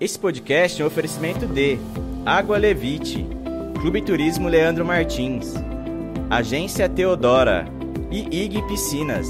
[0.00, 1.78] Esse podcast é um oferecimento de
[2.26, 3.24] Água Levite,
[3.80, 5.54] Clube Turismo Leandro Martins,
[6.28, 7.64] Agência Teodora
[8.10, 9.28] e IG Piscinas.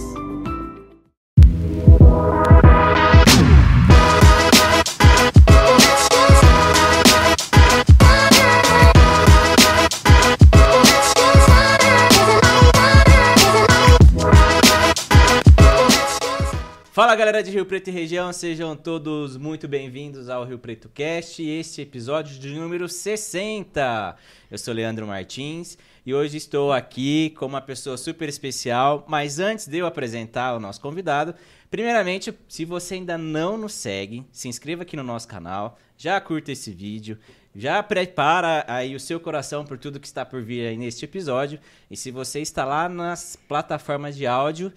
[16.95, 21.43] Fala galera de Rio Preto e região, sejam todos muito bem-vindos ao Rio Preto Cast,
[21.43, 24.17] este episódio de número 60.
[24.49, 29.67] Eu sou Leandro Martins e hoje estou aqui com uma pessoa super especial, mas antes
[29.67, 31.35] de eu apresentar o nosso convidado,
[31.69, 36.53] primeiramente, se você ainda não nos segue, se inscreva aqui no nosso canal, já curta
[36.53, 37.19] esse vídeo,
[37.57, 41.59] já prepara aí o seu coração por tudo que está por vir aí neste episódio.
[41.91, 44.73] E se você está lá nas plataformas de áudio,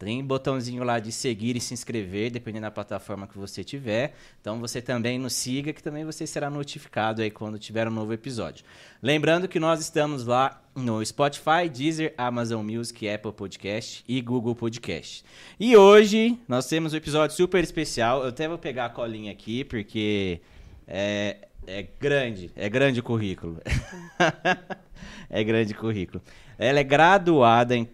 [0.00, 4.14] tem botãozinho lá de seguir e se inscrever, dependendo da plataforma que você tiver.
[4.40, 8.10] Então você também nos siga, que também você será notificado aí quando tiver um novo
[8.14, 8.64] episódio.
[9.02, 15.22] Lembrando que nós estamos lá no Spotify, Deezer, Amazon Music, Apple Podcast e Google Podcast.
[15.58, 18.22] E hoje nós temos um episódio super especial.
[18.22, 20.40] Eu até vou pegar a colinha aqui, porque
[20.88, 23.60] é, é grande, é grande o currículo.
[25.28, 26.22] é grande o currículo.
[26.56, 27.86] Ela é graduada em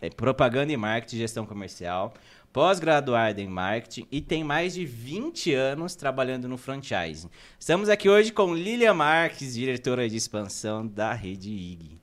[0.00, 2.12] é propaganda e marketing, gestão comercial,
[2.52, 7.30] pós-graduada em marketing e tem mais de 20 anos trabalhando no franchising.
[7.58, 12.01] Estamos aqui hoje com Lilia Marques, diretora de expansão da rede IG.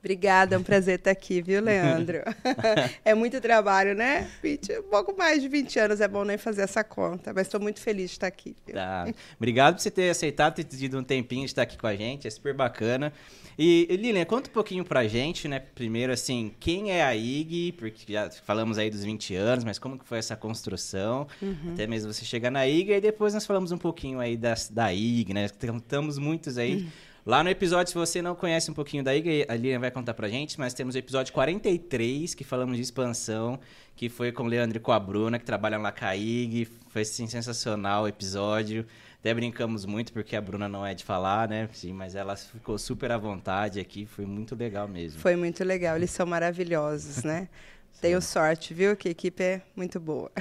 [0.00, 2.18] Obrigada, é um prazer estar aqui, viu, Leandro?
[3.04, 4.30] é muito trabalho, né?
[4.42, 7.60] 20, um pouco mais de 20 anos, é bom nem fazer essa conta, mas estou
[7.60, 8.56] muito feliz de estar aqui.
[8.72, 9.06] Tá.
[9.36, 12.26] Obrigado por você ter aceitado, ter tido um tempinho de estar aqui com a gente,
[12.26, 13.12] é super bacana.
[13.58, 15.60] E, Lilian, conta um pouquinho pra gente, né?
[15.60, 17.72] Primeiro, assim, quem é a IG?
[17.72, 21.26] Porque já falamos aí dos 20 anos, mas como que foi essa construção?
[21.42, 21.74] Uhum.
[21.74, 24.90] Até mesmo você chegar na IG, e depois nós falamos um pouquinho aí das, da
[24.94, 25.44] IG, né?
[25.44, 26.76] Estamos muitos aí...
[26.76, 29.92] Uhum Lá no episódio, se você não conhece um pouquinho da IGA, a Lilian vai
[29.92, 33.60] contar pra gente, mas temos o episódio 43, que falamos de expansão,
[33.94, 36.66] que foi com o Leandro e com a Bruna, que trabalham lá com a IG.
[36.88, 38.84] Foi assim, sensacional o episódio.
[39.20, 41.68] Até brincamos muito, porque a Bruna não é de falar, né?
[41.72, 45.20] Sim, mas ela ficou super à vontade aqui, foi muito legal mesmo.
[45.20, 47.48] Foi muito legal, eles são maravilhosos, né?
[48.02, 48.96] Tenho sorte, viu?
[48.96, 50.32] Que a equipe é muito boa.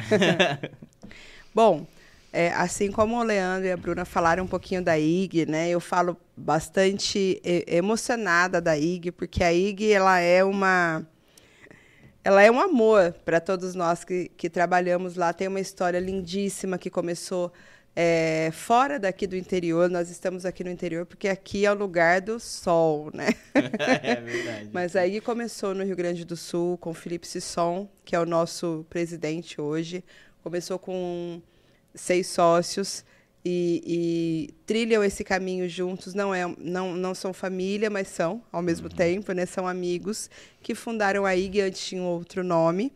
[1.53, 1.85] Bom,
[2.31, 5.69] é, assim como o Leandro e a Bruna falaram um pouquinho da IG, né?
[5.69, 11.05] Eu falo bastante emocionada da IG, porque a IG ela é uma
[12.23, 15.33] ela é um amor para todos nós que, que trabalhamos lá.
[15.33, 17.51] Tem uma história lindíssima que começou
[17.95, 19.89] é, fora daqui do interior.
[19.89, 23.29] Nós estamos aqui no interior porque aqui é o lugar do sol, né?
[23.55, 24.69] é verdade.
[24.71, 28.85] Mas aí começou no Rio Grande do Sul com Felipe Sisson, que é o nosso
[28.89, 30.03] presidente hoje.
[30.43, 31.41] Começou com
[31.99, 33.03] seis sócios
[33.43, 36.13] e, e, trilham esse caminho juntos.
[36.13, 38.95] Não, é, não, não são família, mas são, ao mesmo uhum.
[38.95, 39.45] tempo, né?
[39.45, 40.29] são amigos
[40.61, 42.91] que fundaram a IG, antes tinha outro nome.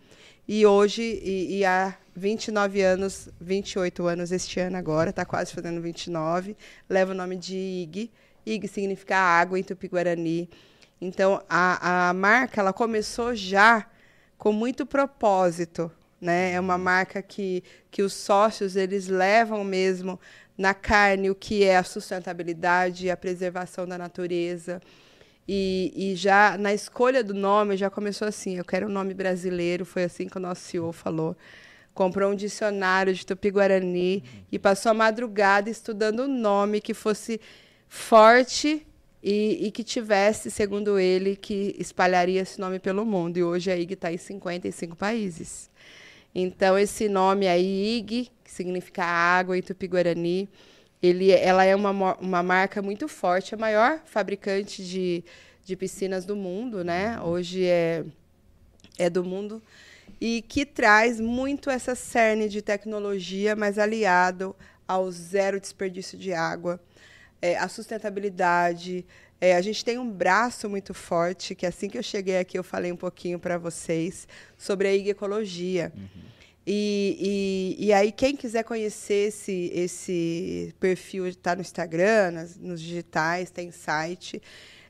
[0.47, 5.81] E hoje, e, e há 29 anos, 28 anos este ano agora, está quase fazendo
[5.81, 6.57] 29,
[6.89, 8.11] leva o nome de IG.
[8.45, 10.49] IG significa água em Tupi-Guarani.
[10.99, 13.87] Então, a, a marca ela começou já
[14.37, 15.89] com muito propósito,
[16.23, 16.53] né?
[16.53, 20.19] É uma marca que, que os sócios eles levam mesmo
[20.57, 24.81] na carne o que é a sustentabilidade, a preservação da natureza.
[25.47, 29.85] E, e já na escolha do nome já começou assim, eu quero um nome brasileiro,
[29.85, 31.35] foi assim que o nosso CEO falou.
[31.93, 34.43] Comprou um dicionário de Tupi-Guarani uhum.
[34.51, 37.39] e passou a madrugada estudando um nome que fosse
[37.87, 38.87] forte
[39.21, 43.37] e, e, que tivesse, segundo ele, que espalharia esse nome pelo mundo.
[43.37, 45.69] E hoje a IG está em 55 países.
[46.35, 50.49] Então, esse nome aí, IG, que significa água em Tupi-Guarani,
[51.41, 55.23] ela é uma, uma marca muito forte, a maior fabricante de,
[55.65, 57.19] de piscinas do mundo, né?
[57.21, 58.05] Hoje é,
[58.97, 59.61] é do mundo.
[60.19, 64.55] E que traz muito essa cerne de tecnologia, mas aliado
[64.87, 66.79] ao zero desperdício de água,
[67.41, 69.05] é, a sustentabilidade.
[69.43, 72.63] É, a gente tem um braço muito forte, que assim que eu cheguei aqui eu
[72.63, 74.25] falei um pouquinho para vocês
[74.57, 75.91] sobre a IG Ecologia.
[75.93, 76.07] Uhum.
[76.65, 82.79] E, e, e, aí, quem quiser conhecer esse, esse perfil, está no Instagram, nas, nos
[82.79, 84.41] digitais, tem site.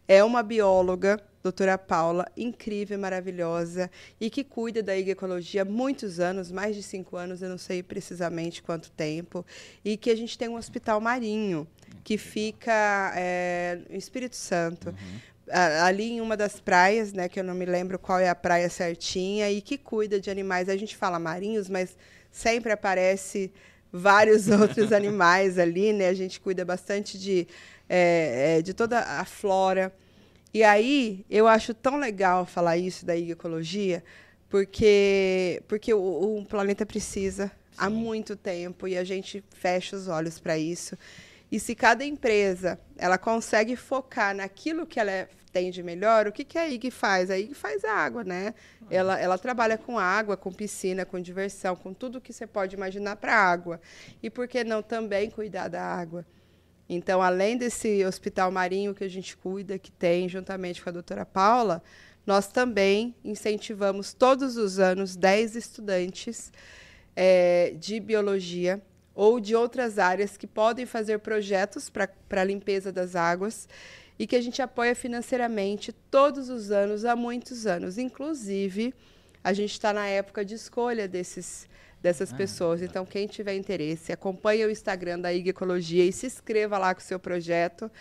[0.08, 3.90] É uma bióloga, doutora Paula, incrível, maravilhosa,
[4.22, 7.82] e que cuida da ecologia há muitos anos, mais de cinco anos, eu não sei
[7.82, 9.44] precisamente quanto tempo,
[9.84, 11.68] e que a gente tem um hospital marinho,
[12.04, 14.90] que fica é, no Espírito Santo.
[14.90, 18.36] Uhum ali em uma das praias, né, que eu não me lembro qual é a
[18.36, 20.70] praia certinha, e que cuida de animais.
[20.70, 21.98] A gente fala marinhos, mas
[22.32, 23.52] sempre aparece
[23.92, 26.08] vários outros animais ali, né?
[26.08, 27.48] A gente cuida bastante de,
[27.90, 29.94] é, de toda a flora.
[30.54, 34.04] E aí, eu acho tão legal falar isso da ecologia,
[34.50, 37.52] porque, porque o, o planeta precisa Sim.
[37.78, 40.98] há muito tempo e a gente fecha os olhos para isso.
[41.54, 46.32] E se cada empresa ela consegue focar naquilo que ela é, tem de melhor, o
[46.32, 47.30] que, que a IG faz?
[47.30, 48.56] A IG faz água, né?
[48.90, 53.18] Ela, ela trabalha com água, com piscina, com diversão, com tudo que você pode imaginar
[53.18, 53.80] para água.
[54.24, 56.26] E por que não também cuidar da água?
[56.90, 61.24] Então, além desse hospital marinho que a gente cuida, que tem juntamente com a doutora
[61.24, 61.84] Paula,
[62.26, 66.52] nós também incentivamos todos os anos 10 estudantes
[67.16, 68.82] é, de biologia
[69.16, 73.68] ou de outras áreas que podem fazer projetos para a limpeza das águas
[74.18, 77.98] e que a gente apoia financeiramente todos os anos, há muitos anos.
[77.98, 78.94] Inclusive,
[79.44, 81.68] a gente está na época de escolha desses,
[82.02, 82.82] dessas ah, pessoas.
[82.82, 87.02] Então, quem tiver interesse, acompanhe o Instagram da IG Ecologia e se inscreva lá com
[87.02, 87.92] o seu projeto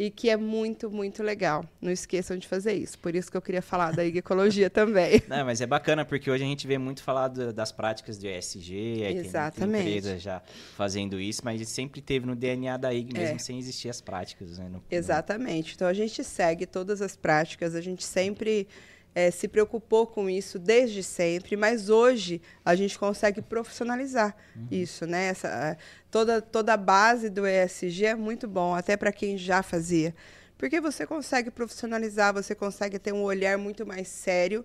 [0.00, 1.62] e que é muito, muito legal.
[1.78, 2.98] Não esqueçam de fazer isso.
[2.98, 5.22] Por isso que eu queria falar da ecologia também.
[5.28, 8.26] Não, mas é bacana porque hoje a gente vê muito falar do, das práticas do
[8.26, 9.84] ESG, aí Exatamente.
[9.84, 10.40] tem empresa já
[10.74, 13.38] fazendo isso, mas sempre teve no DNA da IG mesmo é.
[13.38, 14.70] sem existir as práticas, né?
[14.70, 15.74] No, Exatamente.
[15.74, 18.66] Então a gente segue todas as práticas, a gente sempre
[19.14, 24.68] é, se preocupou com isso desde sempre, mas hoje a gente consegue profissionalizar uhum.
[24.70, 25.26] isso, né?
[25.28, 25.76] Essa,
[26.10, 30.14] toda, toda a base do ESG é muito bom, até para quem já fazia.
[30.56, 34.64] Porque você consegue profissionalizar, você consegue ter um olhar muito mais sério,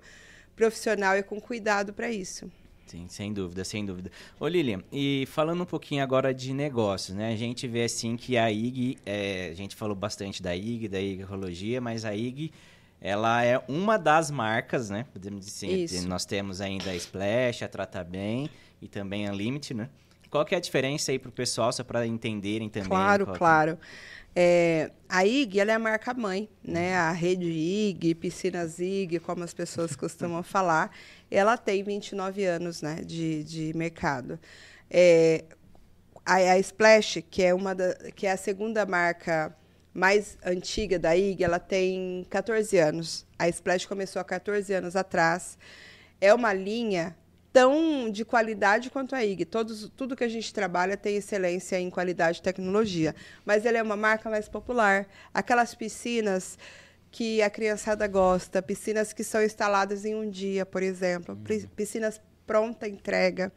[0.56, 2.52] profissional e com cuidado para isso.
[2.86, 4.12] Sim, sem dúvida, sem dúvida.
[4.40, 7.34] Ô Lilian, e falando um pouquinho agora de negócios, né?
[7.34, 11.02] A gente vê assim que a IG, é, a gente falou bastante da IG, da
[11.02, 12.52] IG Ecologia, mas a IG
[13.06, 15.06] ela é uma das marcas, né?
[15.14, 16.08] Podemos dizer assim.
[16.08, 18.50] Nós temos ainda a Splash, a Trata Bem
[18.82, 19.90] e também a Limit, né?
[20.28, 22.90] Qual que é a diferença aí para o pessoal, só para entenderem também?
[22.90, 23.78] Claro, claro.
[24.36, 26.96] É, a IG ela é a marca mãe, né?
[26.96, 30.90] A rede IG, piscinas IG, como as pessoas costumam falar,
[31.30, 34.40] ela tem 29 anos né, de, de mercado.
[34.90, 35.46] É,
[36.26, 39.56] a, a Splash, que é, uma da, que é a segunda marca
[39.96, 43.26] mais antiga da IG, ela tem 14 anos.
[43.40, 45.58] A Splash começou há 14 anos atrás.
[46.20, 47.16] É uma linha
[47.54, 49.46] tão de qualidade quanto a IG.
[49.46, 53.16] Todos, tudo que a gente trabalha tem excelência em qualidade e tecnologia.
[53.46, 55.08] Mas ela é uma marca mais popular.
[55.34, 56.58] Aquelas piscinas
[57.10, 61.68] que a criançada gosta, piscinas que são instaladas em um dia, por exemplo, uhum.
[61.70, 63.52] piscinas pronta entrega.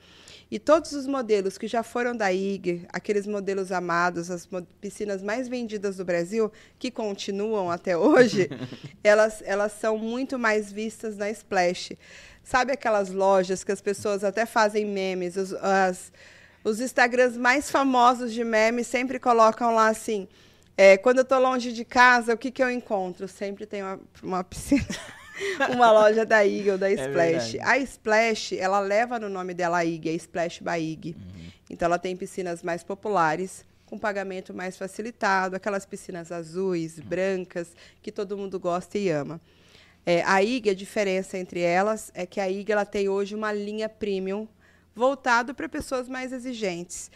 [0.51, 4.49] E todos os modelos que já foram da IG, aqueles modelos amados, as
[4.81, 8.49] piscinas mais vendidas do Brasil, que continuam até hoje,
[9.05, 11.93] elas, elas são muito mais vistas na Splash.
[12.43, 16.11] Sabe aquelas lojas que as pessoas até fazem memes, os, as,
[16.65, 20.27] os Instagrams mais famosos de memes sempre colocam lá assim.
[20.75, 23.29] É, quando eu estou longe de casa, o que, que eu encontro?
[23.29, 24.87] Sempre tem uma, uma piscina.
[25.73, 27.55] uma loja da IG ou da é Splash.
[27.57, 31.17] É a Splash, ela leva no nome dela a IG, a Splash by IG.
[31.17, 31.51] Uhum.
[31.71, 37.05] Então ela tem piscinas mais populares, com pagamento mais facilitado, aquelas piscinas azuis, uhum.
[37.05, 39.41] brancas, que todo mundo gosta e ama.
[40.05, 43.53] É, a IG, a diferença entre elas é que a IG ela tem hoje uma
[43.53, 44.49] linha premium
[44.95, 47.11] voltado para pessoas mais exigentes.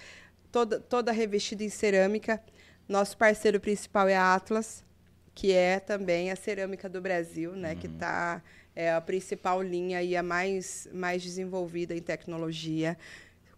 [0.50, 2.42] Toda, toda revestida em cerâmica.
[2.88, 4.84] Nosso parceiro principal é a Atlas,
[5.34, 7.78] que é também a cerâmica do Brasil, né, uhum.
[7.78, 8.42] que está
[8.74, 12.96] é a principal linha e a mais, mais desenvolvida em tecnologia,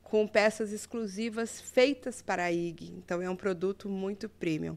[0.02, 2.92] com peças exclusivas feitas para a IG.
[2.98, 4.76] Então é um produto muito premium.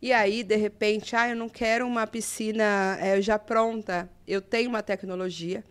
[0.00, 4.08] E aí, de repente, ah, eu não quero uma piscina é, já pronta.
[4.26, 5.64] Eu tenho uma tecnologia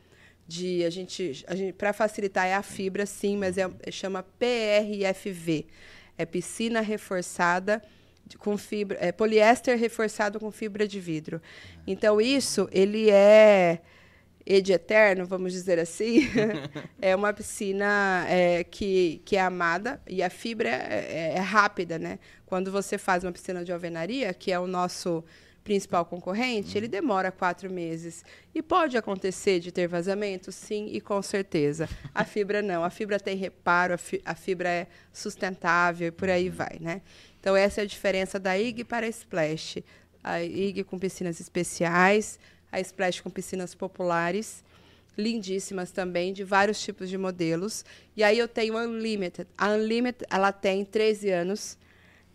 [0.47, 5.65] de a gente, a gente para facilitar é a fibra, sim, mas é, chama PRFV.
[6.17, 7.81] É piscina reforçada
[8.37, 11.41] com fibra, é, poliéster reforçado com fibra de vidro.
[11.85, 13.81] Então isso ele é
[14.45, 16.21] ed eterno, vamos dizer assim.
[17.01, 22.17] é uma piscina é, que, que é amada e a fibra é, é, rápida, né?
[22.45, 25.23] Quando você faz uma piscina de alvenaria, que é o nosso
[25.65, 28.23] principal concorrente, ele demora quatro meses.
[28.55, 30.49] E pode acontecer de ter vazamento?
[30.49, 31.89] Sim, e com certeza.
[32.15, 32.85] A fibra não.
[32.85, 37.01] A fibra tem reparo, a, fi a fibra é sustentável e por aí vai, né?
[37.47, 39.77] Então, essa é a diferença da IG para a Splash.
[40.21, 42.37] A IG com piscinas especiais,
[42.69, 44.65] a Splash com piscinas populares,
[45.17, 47.85] lindíssimas também, de vários tipos de modelos.
[48.17, 49.47] E aí eu tenho a Unlimited.
[49.57, 51.77] A Unlimited, ela tem 13 anos.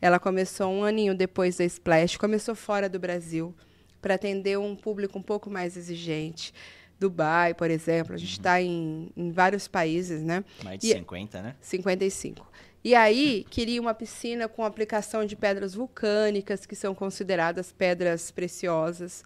[0.01, 3.55] Ela começou um aninho depois da Splash, começou fora do Brasil,
[4.01, 6.55] para atender um público um pouco mais exigente.
[6.99, 8.61] Dubai, por exemplo, a gente está uhum.
[8.61, 10.43] em, em vários países, né?
[10.65, 11.57] Mais de e, 50, né?
[11.61, 12.51] 55.
[12.85, 19.23] E aí, queria uma piscina com aplicação de pedras vulcânicas, que são consideradas pedras preciosas,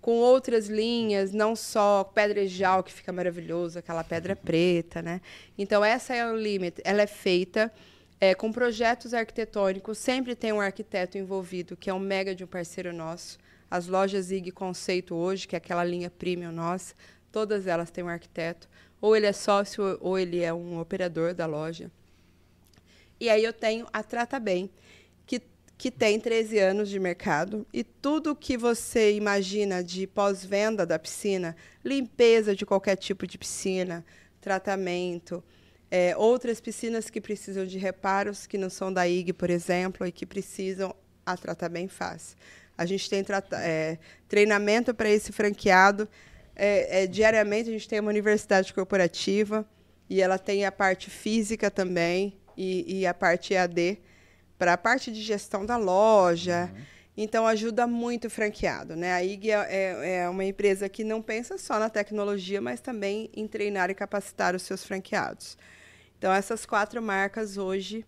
[0.00, 5.20] com outras linhas, não só pedrejal, que fica maravilhoso, aquela pedra preta, né?
[5.58, 6.80] Então, essa é a Unlimited.
[6.86, 7.70] Ela é feita
[8.18, 12.46] é, com projetos arquitetônicos, sempre tem um arquiteto envolvido, que é um mega de um
[12.46, 13.36] parceiro nosso.
[13.70, 16.94] As lojas IG Conceito hoje, que é aquela linha premium nossa,
[17.30, 18.66] todas elas têm um arquiteto.
[19.02, 21.90] Ou ele é sócio, ou ele é um operador da loja.
[23.18, 24.70] E aí eu tenho a Trata Bem,
[25.24, 25.40] que,
[25.78, 31.56] que tem 13 anos de mercado e tudo que você imagina de pós-venda da piscina,
[31.82, 34.04] limpeza de qualquer tipo de piscina,
[34.38, 35.42] tratamento,
[35.90, 40.12] é, outras piscinas que precisam de reparos, que não são da IG, por exemplo, e
[40.12, 40.94] que precisam,
[41.24, 42.36] a Trata Bem faz.
[42.76, 46.06] A gente tem é, treinamento para esse franqueado.
[46.54, 49.66] É, é, diariamente a gente tem uma universidade corporativa
[50.08, 54.00] e ela tem a parte física também e, e a parte EAD
[54.58, 56.70] para a parte de gestão da loja.
[56.72, 56.82] Uhum.
[57.16, 58.94] Então, ajuda muito o franqueado.
[58.94, 59.12] Né?
[59.12, 63.30] A IG é, é, é, uma empresa que não pensa só na tecnologia, mas também
[63.34, 65.56] em treinar e capacitar os seus franqueados.
[66.18, 68.04] Então, essas quatro marcas hoje,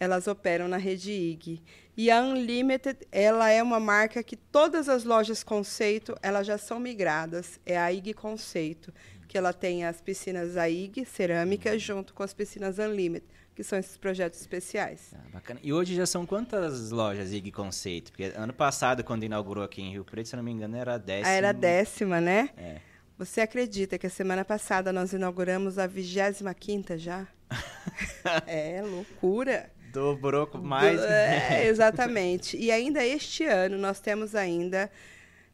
[0.00, 1.62] elas operam na rede IG.
[1.96, 6.78] E a Unlimited, ela é uma marca que todas as lojas Conceito, elas já são
[6.78, 7.60] migradas.
[7.64, 8.92] É a IG Conceito,
[9.28, 13.96] que ela tem as piscinas AIG, cerâmica, junto com as piscinas Unlimited que são esses
[13.96, 15.14] projetos especiais.
[15.14, 15.58] Ah, bacana.
[15.62, 18.12] E hoje já são quantas lojas IG Conceito?
[18.12, 20.98] Porque ano passado, quando inaugurou aqui em Rio Preto, se não me engano, era a
[20.98, 21.28] décima.
[21.28, 22.50] Ah, era a décima, né?
[22.54, 22.76] É.
[23.18, 27.26] Você acredita que a semana passada nós inauguramos a 25 já?
[28.46, 29.70] é, loucura.
[29.90, 31.00] Dobrou mais.
[31.00, 32.58] Do, é, exatamente.
[32.58, 34.90] E ainda este ano nós temos ainda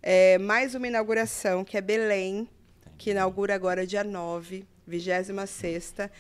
[0.03, 2.49] é, mais uma inauguração, que é Belém,
[2.99, 6.11] que inaugura agora dia 9, 26 sexta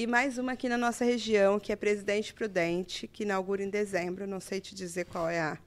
[0.00, 4.26] e mais uma aqui na nossa região, que é Presidente Prudente, que inaugura em dezembro.
[4.26, 5.58] Não sei te dizer qual é a,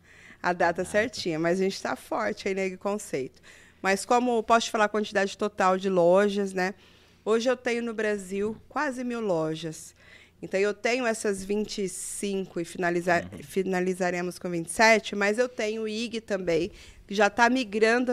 [0.41, 3.39] a data certinha, mas a gente está forte aí nesse conceito.
[3.79, 6.73] Mas como posso te falar a quantidade total de lojas, né?
[7.23, 9.93] Hoje eu tenho no Brasil quase mil lojas.
[10.41, 13.43] Então eu tenho essas 25 e finalizar, uhum.
[13.43, 16.71] finalizaremos com 27, mas eu tenho o IG também,
[17.05, 18.11] que já está migrando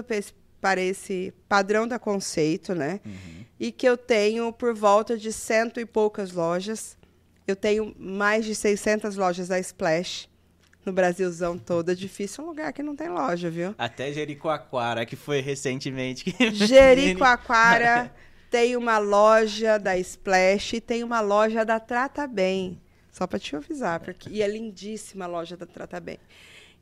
[0.61, 3.01] para esse, padrão da conceito, né?
[3.05, 6.97] Uhum e que eu tenho por volta de cento e poucas lojas.
[7.47, 10.31] Eu tenho mais de 600 lojas da Splash
[10.85, 11.91] no Brasilzão todo.
[11.91, 13.75] É difícil um lugar que não tem loja, viu?
[13.77, 16.35] Até Jericoacoara, que foi recentemente.
[16.55, 18.11] Jericoacoara
[18.51, 22.81] tem uma loja da Splash e tem uma loja da Trata Bem.
[23.13, 26.19] Só para te avisar, porque e é lindíssima a loja da Trata Bem.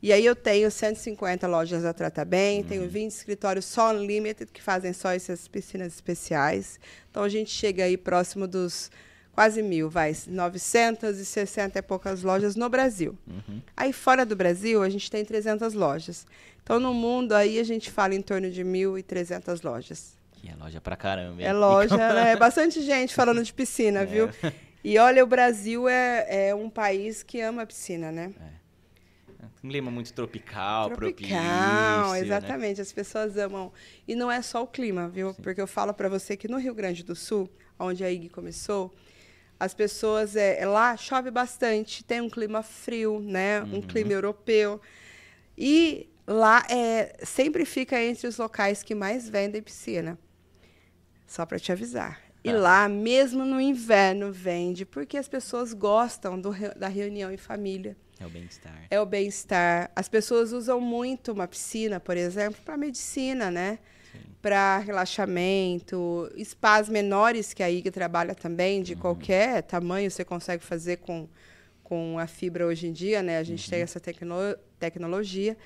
[0.01, 2.67] E aí eu tenho 150 lojas da Trata Bem, uhum.
[2.67, 6.79] tenho 20 escritórios só Unlimited, que fazem só essas piscinas especiais.
[7.11, 8.89] Então a gente chega aí próximo dos
[9.33, 13.17] quase mil, vai, 960 e poucas lojas no Brasil.
[13.27, 13.61] Uhum.
[13.75, 16.25] Aí fora do Brasil, a gente tem 300 lojas.
[16.63, 20.17] Então no mundo aí a gente fala em torno de 1.300 lojas.
[20.33, 21.41] Que é loja pra caramba.
[21.41, 22.31] É loja, né?
[22.31, 24.05] É bastante gente falando de piscina, é.
[24.05, 24.29] viu?
[24.81, 28.31] E olha, o Brasil é, é um país que ama piscina, né?
[28.39, 28.58] É.
[29.63, 32.19] Um clima muito tropical, tropical propício, né?
[32.19, 32.77] exatamente.
[32.77, 32.81] Né?
[32.81, 33.71] As pessoas amam.
[34.07, 35.33] E não é só o clima, viu?
[35.33, 35.41] Sim.
[35.41, 38.93] Porque eu falo para você que no Rio Grande do Sul, onde a IG começou,
[39.59, 43.61] as pessoas é, é, lá chove bastante, tem um clima frio, né?
[43.61, 43.77] Uhum.
[43.77, 44.81] Um clima europeu.
[45.57, 50.17] E lá é, sempre fica entre os locais que mais vendem piscina.
[51.27, 52.21] Só para te avisar.
[52.43, 52.57] E tá.
[52.57, 57.97] lá, mesmo no inverno, vende, porque as pessoas gostam do, da reunião em família.
[58.19, 58.87] É o bem-estar.
[58.89, 59.91] É o bem-estar.
[59.95, 63.79] As pessoas usam muito uma piscina, por exemplo, para medicina, né?
[64.41, 68.99] Para relaxamento, spas menores que a IG trabalha também, de uhum.
[68.99, 71.27] qualquer tamanho, você consegue fazer com,
[71.83, 73.37] com a fibra hoje em dia, né?
[73.37, 73.69] A gente uhum.
[73.69, 74.35] tem essa tecno
[74.79, 75.57] tecnologia.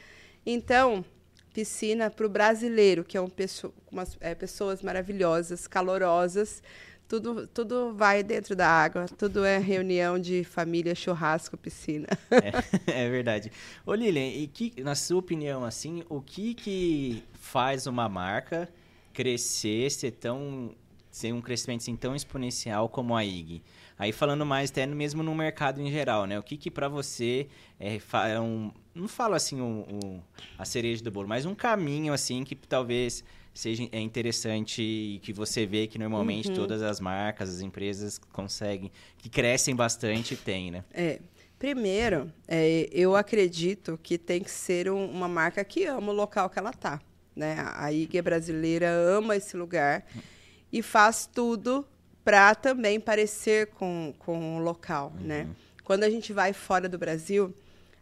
[0.46, 1.06] Então,
[1.54, 6.62] piscina para o brasileiro, que é um peço umas, é, pessoas maravilhosas, calorosas,
[7.08, 12.08] tudo, tudo vai dentro da água, tudo é reunião de família, churrasco, piscina.
[12.88, 13.52] É, é verdade.
[13.86, 18.70] Ô Lilian, e que, na sua opinião, assim, o que que faz uma marca
[19.14, 20.76] crescer, ser tão
[21.12, 23.62] ser um crescimento assim, tão exponencial como a IG?
[23.98, 26.38] Aí falando mais até mesmo no mercado em geral, né?
[26.38, 27.48] O que que para você
[27.80, 28.00] é,
[28.32, 29.58] é, um, não falo assim
[30.58, 33.24] a cereja do bolo, mas um caminho assim que talvez
[33.54, 36.56] seja é interessante e que você vê que normalmente uhum.
[36.56, 40.84] todas as marcas, as empresas conseguem, que crescem bastante, tem, né?
[40.92, 41.20] É.
[41.60, 46.50] Primeiro, é, eu acredito que tem que ser um, uma marca que ama o local
[46.50, 47.00] que ela está.
[47.34, 47.56] Né?
[47.76, 50.06] A IG brasileira ama esse lugar
[50.74, 51.88] e faz tudo
[52.24, 55.28] para também parecer com, com o local, uhum.
[55.28, 55.48] né?
[55.84, 57.54] quando a gente vai fora do Brasil,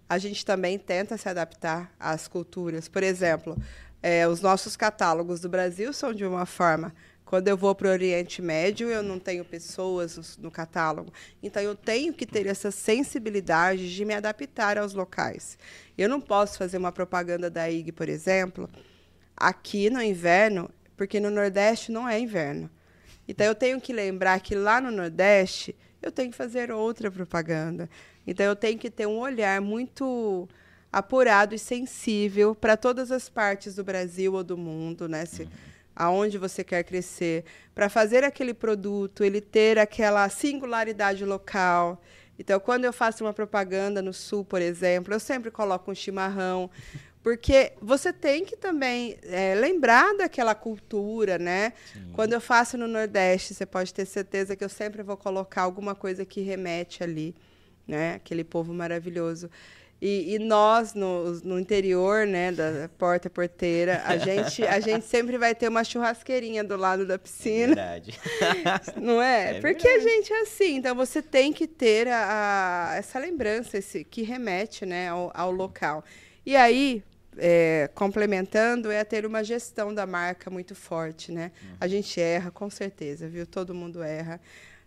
[0.08, 2.88] a gente também tenta se adaptar às culturas.
[2.88, 3.58] Por exemplo,
[4.02, 6.94] é, os nossos catálogos do Brasil são de uma forma.
[7.26, 11.14] Quando eu vou para o Oriente Médio, eu não tenho pessoas no, no, catálogo.
[11.42, 15.58] Então, eu tenho que ter essa sensibilidade de me adaptar aos locais.
[15.98, 18.70] Eu não posso fazer uma propaganda da IG, por exemplo,
[19.36, 22.70] aqui no inverno, porque no Nordeste não é inverno.
[23.28, 27.90] Então, eu tenho que lembrar que lá no Nordeste, eu tenho que fazer outra propaganda.
[28.26, 30.48] Então, eu tenho que ter um olhar muito
[30.92, 35.26] apurado e sensível para todas as partes do Brasil ou do mundo, né?
[35.26, 35.48] Se,
[35.96, 42.02] aonde você quer crescer, para fazer aquele produto, ele ter aquela singularidade local.
[42.38, 46.70] Então, quando eu faço uma propaganda no Sul, por exemplo, eu sempre coloco um chimarrão,
[47.24, 51.74] porque você tem que também é, lembrar daquela cultura, né?
[51.94, 52.12] Sim.
[52.14, 55.94] Quando eu faço no Nordeste, você pode ter certeza que eu sempre vou colocar alguma
[55.94, 57.36] coisa que remete ali,
[57.88, 58.16] né?
[58.16, 59.50] Aquele povo maravilhoso.
[60.02, 65.38] E, e, nós, no, no interior, né, da porta porteira, a gente, a gente sempre
[65.38, 67.80] vai ter uma churrasqueirinha do lado da piscina.
[67.80, 68.20] É verdade.
[69.00, 69.58] Não é?
[69.58, 70.08] é Porque verdade.
[70.08, 70.76] a gente é assim.
[70.78, 75.52] Então, você tem que ter a, a essa lembrança esse, que remete né, ao, ao
[75.52, 76.04] local.
[76.44, 77.04] E aí,
[77.38, 81.52] é, complementando, é ter uma gestão da marca muito forte, né?
[81.62, 81.78] Uhum.
[81.80, 83.46] A gente erra, com certeza, viu?
[83.46, 84.40] Todo mundo erra.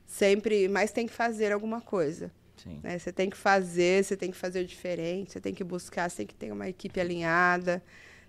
[0.06, 2.30] Sempre, mas tem que fazer alguma coisa.
[2.82, 2.98] Né?
[2.98, 6.26] Você tem que fazer, você tem que fazer diferente, você tem que buscar, você tem
[6.26, 7.82] que ter uma equipe alinhada,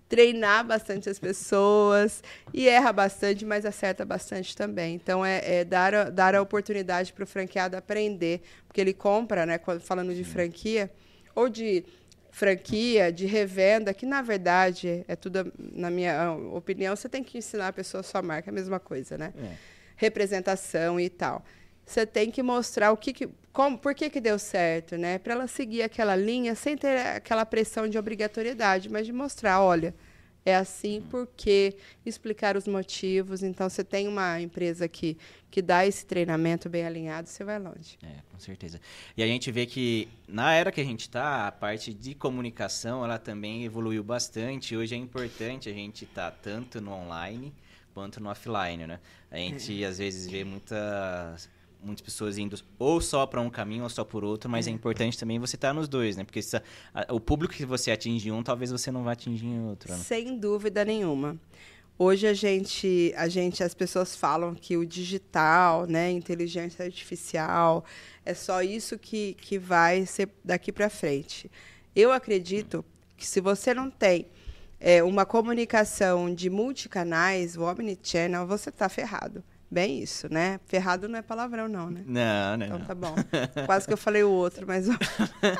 [0.08, 4.94] treinar bastante as pessoas e erra bastante, mas acerta bastante também.
[4.94, 9.46] Então é, é dar, a, dar a oportunidade para o franqueado aprender, porque ele compra,
[9.46, 9.60] né?
[9.80, 10.90] Falando de franquia
[11.34, 11.84] ou de
[12.36, 17.68] franquia, de revenda, que na verdade é tudo, na minha opinião, você tem que ensinar
[17.68, 19.32] a pessoa a sua marca, é a mesma coisa, né?
[19.38, 19.54] É.
[19.96, 21.42] Representação e tal
[21.86, 25.18] você tem que mostrar o que, que como, por que, que deu certo, né?
[25.18, 29.94] Para ela seguir aquela linha sem ter aquela pressão de obrigatoriedade, mas de mostrar, olha,
[30.46, 33.42] é assim porque explicar os motivos.
[33.42, 35.18] Então, você tem uma empresa que,
[35.50, 37.98] que dá esse treinamento bem alinhado, você vai longe.
[38.00, 38.80] É, com certeza.
[39.16, 43.04] E a gente vê que na era que a gente está, a parte de comunicação,
[43.04, 44.76] ela também evoluiu bastante.
[44.76, 47.52] Hoje é importante a gente estar tá tanto no online
[47.92, 49.00] quanto no offline, né?
[49.30, 49.86] A gente é.
[49.86, 51.48] às vezes vê muitas
[51.82, 54.72] muitas pessoas indo ou só para um caminho ou só por outro, mas é, é
[54.72, 56.24] importante também você estar tá nos dois, né?
[56.24, 56.62] Porque se a,
[57.10, 59.92] o público que você atinge em um, talvez você não vá atingir em outro.
[59.92, 59.98] Né?
[59.98, 61.38] Sem dúvida nenhuma.
[61.98, 67.84] Hoje a gente, a gente, as pessoas falam que o digital, né, inteligência artificial,
[68.22, 71.50] é só isso que, que vai ser daqui para frente.
[71.94, 72.84] Eu acredito
[73.16, 74.26] que se você não tem
[74.78, 79.42] é, uma comunicação de multicanais, o omnichannel, você está ferrado.
[79.70, 80.60] Bem isso, né?
[80.66, 82.02] Ferrado não é palavrão, não, né?
[82.06, 82.66] Não, não.
[82.66, 82.86] Então não.
[82.86, 83.14] tá bom.
[83.66, 84.86] Quase que eu falei o outro, mas.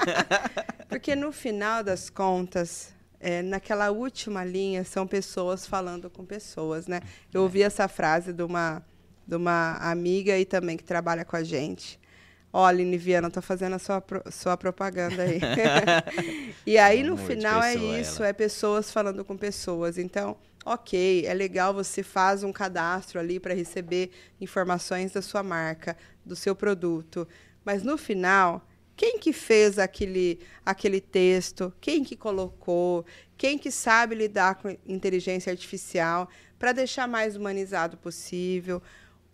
[0.89, 7.01] Porque no final das contas, é, naquela última linha, são pessoas falando com pessoas, né?
[7.35, 8.81] Eu ouvi essa frase de uma,
[9.27, 11.99] de uma amiga e também que trabalha com a gente.
[12.53, 15.41] Olha, Aline Viana, estou fazendo a sua, sua propaganda aí.
[16.65, 18.29] e aí, no final, é isso: ela.
[18.29, 19.99] é pessoas falando com pessoas.
[19.99, 20.37] Então,
[20.67, 26.35] ok, é legal, você faz um cadastro ali para receber informações da sua marca, do
[26.35, 27.27] seu produto.
[27.65, 31.73] Mas no final, quem que fez aquele, aquele texto?
[31.81, 33.07] Quem que colocou?
[33.37, 38.83] Quem que sabe lidar com inteligência artificial para deixar mais humanizado possível?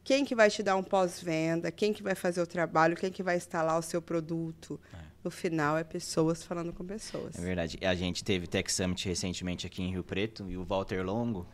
[0.05, 1.73] Quem que vai te dar um pós-venda?
[1.73, 2.97] Quem que vai fazer o trabalho?
[2.97, 4.79] Quem que vai instalar o seu produto?
[4.93, 7.39] É no final é pessoas falando com pessoas.
[7.39, 7.79] É verdade.
[7.83, 11.47] A gente teve Tech Summit recentemente aqui em Rio Preto e o Walter Longo,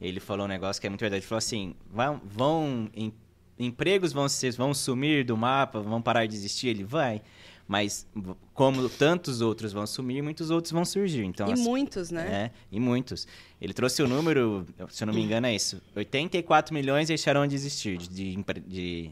[0.00, 1.20] ele falou um negócio que é muito verdade.
[1.20, 3.12] Ele falou assim: vão, vão em,
[3.58, 6.68] empregos vão, vão sumir do mapa, vão parar de existir?
[6.68, 7.22] Ele vai.
[7.68, 8.06] Mas
[8.54, 11.24] como tantos outros vão sumir, muitos outros vão surgir.
[11.24, 12.30] Então, e assim, muitos, né?
[12.30, 13.26] É, e muitos.
[13.60, 15.82] Ele trouxe o número, se eu não me engano, é isso.
[15.96, 19.10] 84 milhões deixarão de existir de, de, de,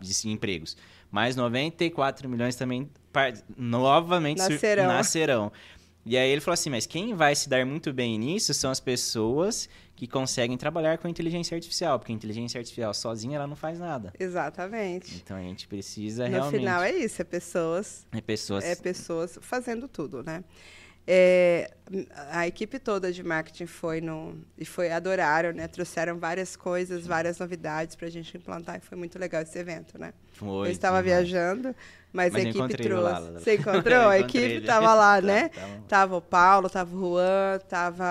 [0.00, 0.76] de empregos.
[1.14, 2.90] Mais 94 milhões também
[3.56, 4.86] novamente nascerão.
[4.88, 5.52] nascerão.
[6.04, 8.80] E aí ele falou assim, mas quem vai se dar muito bem nisso são as
[8.80, 13.78] pessoas que conseguem trabalhar com inteligência artificial, porque a inteligência artificial sozinha ela não faz
[13.78, 14.12] nada.
[14.18, 15.14] Exatamente.
[15.24, 16.54] Então a gente precisa no realmente.
[16.54, 18.04] No final é isso, é pessoas.
[18.10, 18.64] É pessoas.
[18.64, 20.42] É pessoas fazendo tudo, né?
[21.06, 21.70] É,
[22.30, 25.68] a equipe toda de marketing foi no e foi adoraram, né?
[25.68, 29.98] Trouxeram várias coisas, várias novidades para a gente implantar e foi muito legal esse evento,
[29.98, 30.14] né?
[30.32, 31.28] Foi, Eu estava demais.
[31.28, 31.76] viajando,
[32.10, 33.02] mas, Mas a equipe trouxe.
[33.04, 33.38] lá, lá.
[33.38, 34.08] Você encontrou?
[34.08, 35.48] A equipe estava lá, Tá, né?
[35.50, 35.82] tava.
[35.86, 38.04] Tava o Paulo, tava o Juan, tava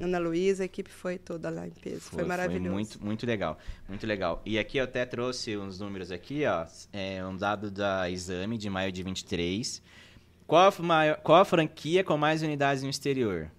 [0.00, 2.00] a Ana Luísa, a equipe foi toda lá em peso.
[2.00, 2.70] Foi, maravilhoso.
[2.72, 3.58] muito, muito legal,
[3.88, 4.42] muito legal.
[4.44, 6.66] E aqui eu até trouxe uns números aqui, ó.
[6.92, 9.80] É um dado da Exame de maio de 23.
[10.50, 13.50] Qual a, maior, qual a franquia com mais unidades no exterior?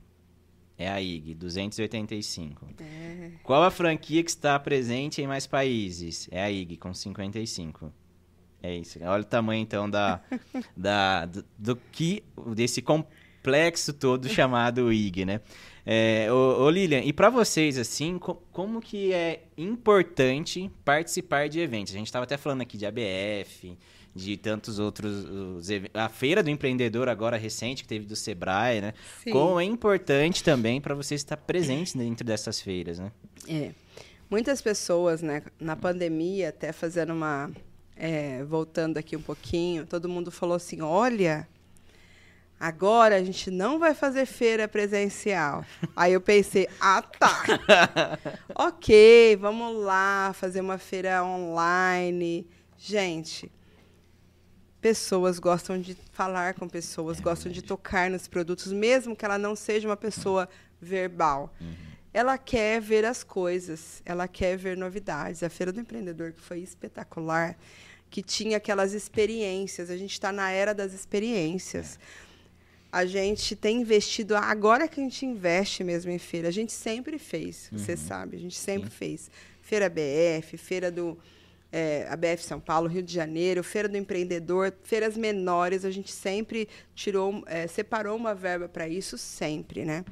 [0.77, 2.67] É a IG, 285.
[2.79, 3.31] É.
[3.43, 6.27] Qual a franquia que está presente em mais países?
[6.31, 7.93] É a IG, com 55.
[8.61, 8.99] É isso.
[9.03, 10.21] Olha o tamanho, então, da,
[10.75, 12.23] da, do, do que,
[12.55, 15.39] desse complexo todo chamado IG, né?
[15.85, 21.59] É, ô, ô Lilian, e para vocês, assim, co- como que é importante participar de
[21.59, 21.93] eventos?
[21.93, 23.77] A gente estava até falando aqui de ABF,
[24.13, 25.25] de tantos outros...
[25.93, 28.93] a Feira do Empreendedor agora recente, que teve do Sebrae, né?
[29.23, 29.31] Sim.
[29.31, 33.11] Como é importante também para você estar presente dentro dessas feiras, né?
[33.47, 33.71] É.
[34.29, 37.51] Muitas pessoas, né, na pandemia, até fazendo uma.
[37.97, 41.45] é, voltando aqui um pouquinho, todo mundo falou assim: olha,
[42.57, 45.65] agora a gente não vai fazer feira presencial.
[45.93, 47.43] Aí eu pensei: ah, tá.
[48.55, 52.47] ok, vamos lá, fazer uma feira online.
[52.77, 53.51] Gente.
[54.81, 59.55] Pessoas gostam de falar com pessoas, gostam de tocar nos produtos, mesmo que ela não
[59.55, 60.49] seja uma pessoa
[60.81, 61.53] verbal
[62.13, 65.43] ela quer ver as coisas, ela quer ver novidades.
[65.43, 67.57] A Feira do Empreendedor, que foi espetacular,
[68.09, 69.89] que tinha aquelas experiências.
[69.89, 71.97] A gente está na era das experiências.
[72.91, 77.17] A gente tem investido, agora que a gente investe mesmo em feira, a gente sempre
[77.17, 79.31] fez, você sabe, a gente sempre fez.
[79.61, 81.17] Feira BF, Feira do
[81.71, 86.67] é, ABF São Paulo, Rio de Janeiro, Feira do Empreendedor, feiras menores, a gente sempre
[86.93, 90.03] tirou, é, separou uma verba para isso, sempre, né?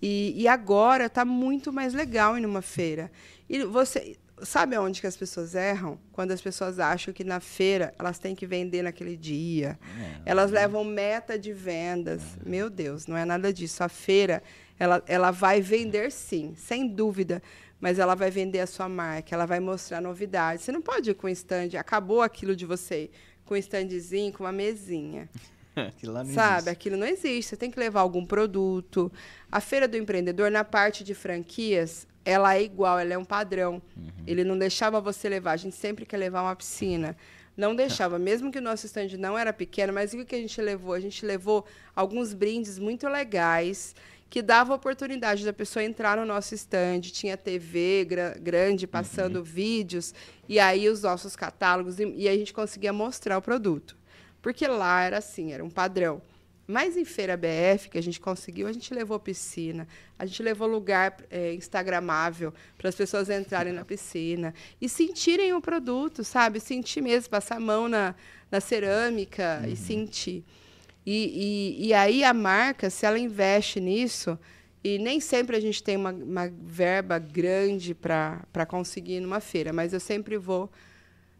[0.00, 3.10] E, e agora está muito mais legal ir numa feira.
[3.48, 5.98] E você sabe aonde que as pessoas erram?
[6.12, 9.78] Quando as pessoas acham que na feira elas têm que vender naquele dia.
[10.26, 12.22] Elas levam meta de vendas.
[12.44, 13.82] Meu Deus, não é nada disso.
[13.82, 14.42] A feira
[14.78, 17.42] ela, ela vai vender sim, sem dúvida.
[17.80, 20.64] Mas ela vai vender a sua marca, ela vai mostrar novidades.
[20.64, 23.10] Você não pode ir com um stand, acabou aquilo de você,
[23.44, 25.28] com um standzinho, com uma mesinha.
[25.76, 26.70] Aquilo lá não Sabe, existe.
[26.70, 27.50] aquilo não existe.
[27.50, 29.10] Você tem que levar algum produto.
[29.50, 33.82] A feira do empreendedor, na parte de franquias, ela é igual, ela é um padrão.
[33.96, 34.10] Uhum.
[34.24, 35.50] Ele não deixava você levar.
[35.50, 37.16] A gente sempre quer levar uma piscina.
[37.56, 40.60] Não deixava, mesmo que o nosso stand não era pequeno, mas o que a gente
[40.60, 40.92] levou?
[40.92, 43.94] A gente levou alguns brindes muito legais
[44.28, 47.00] que dava oportunidade da pessoa entrar no nosso stand.
[47.02, 50.12] Tinha TV gra- grande passando vídeos,
[50.48, 53.96] e aí os nossos catálogos, e, e a gente conseguia mostrar o produto.
[54.42, 56.20] Porque lá era assim, era um padrão.
[56.66, 59.86] Mas em Feira BF, que a gente conseguiu, a gente levou piscina,
[60.18, 65.60] a gente levou lugar é, instagramável para as pessoas entrarem na piscina e sentirem o
[65.60, 66.58] produto, sabe?
[66.60, 68.14] Sentir mesmo, passar a mão na,
[68.50, 70.42] na cerâmica e sentir.
[71.06, 74.38] E, e, e aí a marca, se ela investe nisso,
[74.82, 79.72] e nem sempre a gente tem uma, uma verba grande para conseguir ir numa feira,
[79.72, 80.70] mas eu sempre vou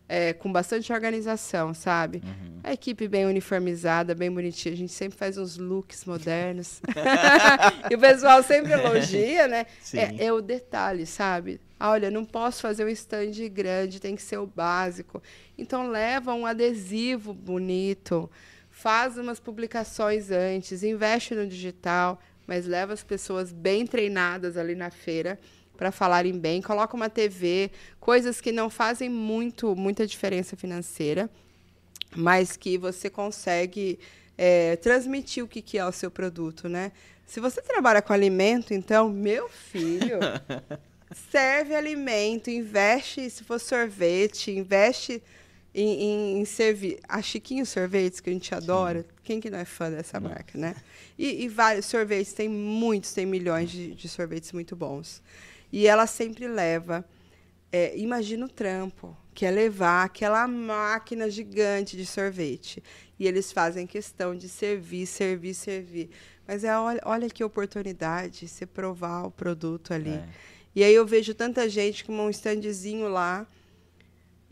[0.08, 2.22] é, com bastante organização, sabe?
[2.62, 4.74] A equipe bem uniformizada, bem bonitinha.
[4.74, 6.80] A gente sempre faz uns looks modernos.
[7.90, 9.66] e o pessoal sempre elogia, né?
[9.94, 11.60] É, é o detalhe, sabe?
[11.80, 15.22] Ah, olha, não posso fazer um stand grande, tem que ser o básico.
[15.56, 18.30] Então leva um adesivo bonito,
[18.84, 24.90] faz umas publicações antes, investe no digital, mas leva as pessoas bem treinadas ali na
[24.90, 25.40] feira
[25.74, 31.30] para falarem bem, coloca uma TV, coisas que não fazem muito muita diferença financeira,
[32.14, 33.98] mas que você consegue
[34.36, 36.92] é, transmitir o que, que é o seu produto, né?
[37.24, 40.18] Se você trabalha com alimento, então, meu filho,
[41.32, 45.22] serve alimento, investe, se for sorvete, investe
[45.74, 47.00] em, em, em servir.
[47.08, 50.76] A Chiquinho Sorvetes, que a gente adora, quem que não é fã dessa marca, né?
[51.18, 55.20] E, e vários sorvetes, tem muitos, tem milhões de, de sorvetes muito bons.
[55.72, 57.04] E ela sempre leva,
[57.72, 62.82] é, imagina o trampo, que é levar aquela máquina gigante de sorvete.
[63.18, 66.10] E eles fazem questão de servir, servir, servir.
[66.46, 70.10] Mas é, olha, olha que oportunidade, você provar o produto ali.
[70.10, 70.28] É.
[70.76, 73.46] E aí eu vejo tanta gente com um standzinho lá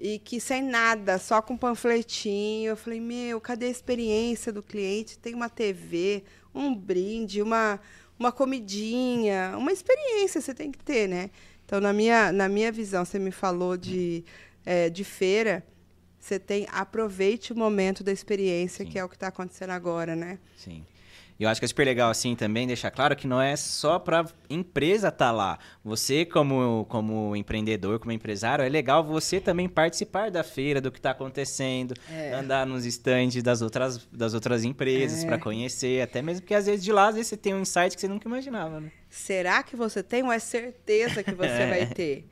[0.03, 2.71] e que sem nada, só com panfletinho.
[2.71, 5.17] Eu falei, meu, cadê a experiência do cliente?
[5.17, 7.79] Tem uma TV, um brinde, uma,
[8.19, 11.31] uma comidinha, uma experiência você tem que ter, né?
[11.65, 14.25] Então, na minha, na minha visão, você me falou de,
[14.67, 15.65] é, de feira.
[16.19, 18.91] você tem aproveite o momento da experiência, Sim.
[18.91, 20.41] que é o que está acontecendo agora, né?
[20.57, 20.85] Sim.
[21.43, 23.99] E eu acho que é super legal, assim, também deixar claro que não é só
[23.99, 25.59] para empresa estar tá lá.
[25.85, 31.01] Você, como, como empreendedor, como empresário, é legal você também participar da feira, do que
[31.01, 32.33] está acontecendo, é.
[32.33, 35.27] andar nos estandes das outras, das outras empresas é.
[35.27, 37.97] para conhecer, até mesmo porque às vezes de lá, às vezes você tem um insight
[37.97, 38.93] que você nunca imaginava, né?
[39.11, 40.23] Será que você tem?
[40.23, 42.25] Ou é certeza que você vai ter?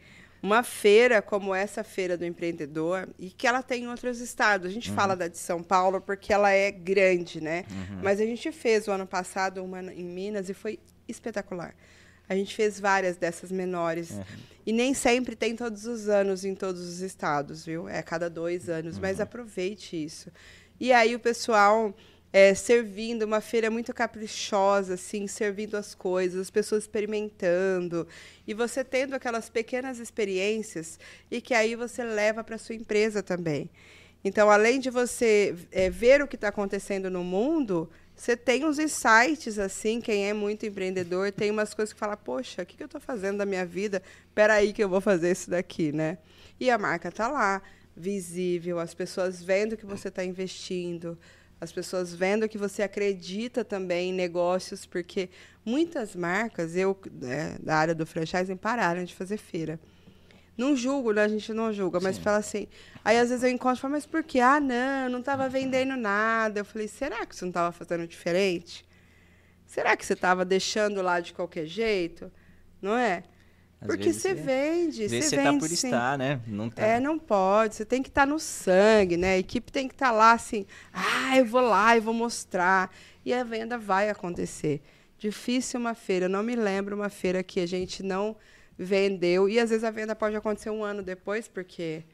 [0.42, 4.70] Uma feira como essa feira do empreendedor e que ela tem em outros estados.
[4.70, 4.96] A gente uhum.
[4.96, 7.64] fala da de São Paulo porque ela é grande, né?
[7.70, 8.00] Uhum.
[8.02, 11.74] Mas a gente fez o ano passado uma em Minas e foi espetacular.
[12.28, 14.12] A gente fez várias dessas menores.
[14.12, 14.24] Uhum.
[14.64, 17.88] E nem sempre tem todos os anos em todos os estados, viu?
[17.88, 18.98] É cada dois anos.
[18.98, 19.24] Mas uhum.
[19.24, 20.30] aproveite isso.
[20.78, 21.94] E aí o pessoal
[22.32, 28.06] é, servindo, uma feira muito caprichosa, assim, servindo as coisas, as pessoas experimentando,
[28.46, 30.98] e você tendo aquelas pequenas experiências
[31.30, 33.68] e que aí você leva para sua empresa também.
[34.22, 38.78] Então, além de você é, ver o que está acontecendo no mundo, você tem uns
[38.78, 42.84] insights, assim, quem é muito empreendedor, tem umas coisas que fala, poxa, o que, eu
[42.84, 44.02] estou fazendo da minha vida?
[44.28, 46.18] Espera aí que eu vou fazer isso daqui, né?
[46.60, 47.62] E a marca está lá,
[47.96, 51.18] visível, as pessoas vendo que você está investindo,
[51.60, 55.28] as pessoas vendo que você acredita também em negócios, porque
[55.64, 59.78] muitas marcas, eu né, da área do franchising, pararam de fazer feira.
[60.56, 61.22] Não julgo, né?
[61.22, 62.22] a gente não julga, mas Sim.
[62.22, 62.66] fala assim.
[63.04, 64.40] Aí às vezes eu encontro e falo, mas por quê?
[64.40, 66.60] Ah, não, não estava vendendo nada.
[66.60, 68.84] Eu falei, será que você não estava fazendo diferente?
[69.66, 72.30] Será que você estava deixando lá de qualquer jeito?
[72.82, 73.22] Não é?
[73.80, 75.86] Às Porque você vende, você você tá por sim.
[75.86, 76.40] estar, né?
[76.46, 76.86] Não tá.
[76.86, 77.74] É, não pode.
[77.74, 79.34] Você tem que estar tá no sangue, né?
[79.34, 82.94] A equipe tem que estar tá lá assim, ah, eu vou lá e vou mostrar.
[83.24, 84.82] E a venda vai acontecer.
[85.18, 86.26] Difícil uma feira.
[86.26, 88.36] Eu não me lembro uma feira que a gente não
[88.78, 89.48] vendeu.
[89.48, 92.04] E às vezes a venda pode acontecer um ano depois, porque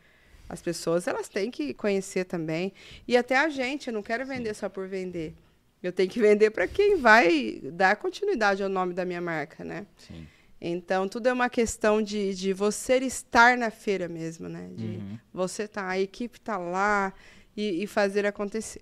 [0.48, 2.72] as pessoas elas têm que conhecer também.
[3.08, 4.60] E até a gente, eu não quero vender sim.
[4.60, 5.34] só por vender.
[5.82, 9.84] Eu tenho que vender para quem vai dar continuidade ao nome da minha marca, né?
[9.96, 10.26] Sim.
[10.60, 14.70] Então, tudo é uma questão de, de você estar na feira mesmo, né?
[14.74, 15.18] De uhum.
[15.32, 17.12] você tá, a equipe tá lá
[17.56, 18.80] e, e, fazer acontecer.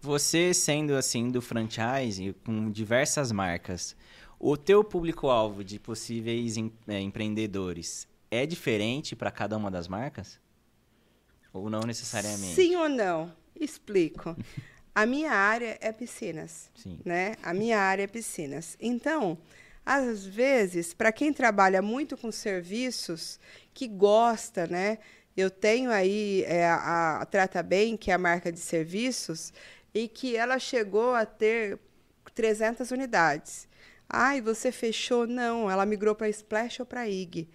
[0.00, 3.96] Você sendo assim do franchise com diversas marcas,
[4.38, 10.38] o teu público-alvo de possíveis em, é, empreendedores é diferente para cada uma das marcas?
[11.52, 12.54] Ou não necessariamente?
[12.54, 13.32] Sim ou não?
[13.58, 14.36] Explico.
[14.94, 16.98] a minha área é piscinas, Sim.
[17.04, 17.34] né?
[17.42, 18.76] A minha área é piscinas.
[18.78, 19.38] Então,
[19.86, 23.38] às vezes, para quem trabalha muito com serviços,
[23.72, 24.98] que gosta, né?
[25.36, 29.52] Eu tenho aí é, a, a Trata Bem, que é a marca de serviços,
[29.94, 31.78] e que ela chegou a ter
[32.34, 33.68] 300 unidades.
[34.08, 35.26] Ai, você fechou?
[35.26, 37.48] Não, ela migrou para Splash ou para IG.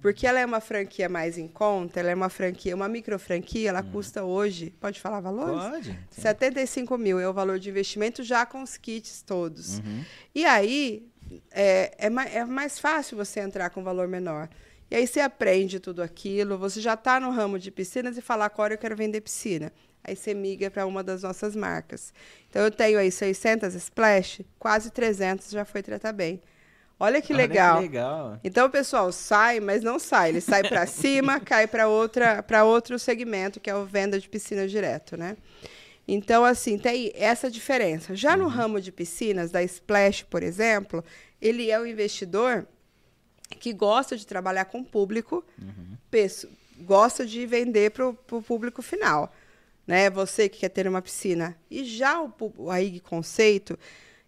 [0.00, 3.68] Porque ela é uma franquia mais em conta, ela é uma franquia, uma micro franquia,
[3.68, 3.92] ela uhum.
[3.92, 5.70] custa hoje, pode falar valores?
[5.70, 5.98] Pode.
[6.10, 6.22] Sim.
[6.22, 9.78] 75 mil é o valor de investimento já com os kits todos.
[9.78, 10.04] Uhum.
[10.34, 11.06] E aí,
[11.50, 14.48] é, é, mais, é mais fácil você entrar com valor menor.
[14.90, 18.44] E aí você aprende tudo aquilo, você já está no ramo de piscinas e fala,
[18.44, 19.72] agora eu quero vender piscina.
[20.02, 22.12] Aí você migra para uma das nossas marcas.
[22.48, 26.40] Então eu tenho aí 600 Splash, quase 300 já foi tratar bem.
[26.98, 27.78] Olha que legal.
[27.78, 28.40] Olha que legal.
[28.44, 30.30] Então o pessoal sai, mas não sai.
[30.30, 34.28] Ele sai para cima, cai para outra, para outro segmento que é o venda de
[34.28, 35.36] piscina direto, né?
[36.12, 38.16] Então, assim, tem essa diferença.
[38.16, 38.38] Já uhum.
[38.38, 41.04] no ramo de piscinas, da Splash, por exemplo,
[41.40, 42.66] ele é o investidor
[43.60, 45.96] que gosta de trabalhar com o público, uhum.
[46.80, 49.32] gosta de vender para o público final.
[49.86, 50.10] Né?
[50.10, 51.56] Você que quer ter uma piscina.
[51.70, 53.78] E já o, o IG Conceito,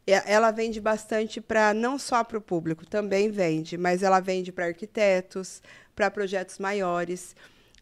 [0.06, 4.66] ela vende bastante para não só para o público, também vende, mas ela vende para
[4.66, 5.60] arquitetos,
[5.96, 7.34] para projetos maiores.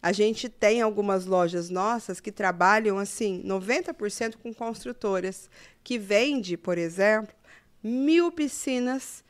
[0.02, 5.50] A gente tem algumas lojas nossas que trabalham assim, 90% com construtoras,
[5.84, 7.34] que vende, por exemplo,
[7.82, 9.22] mil piscinas.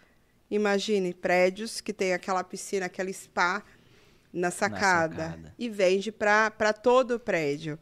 [0.50, 3.62] Imagine prédios que tem aquela piscina, aquela spa
[4.32, 5.54] na sacada, na sacada.
[5.58, 7.78] e vende para todo o prédio.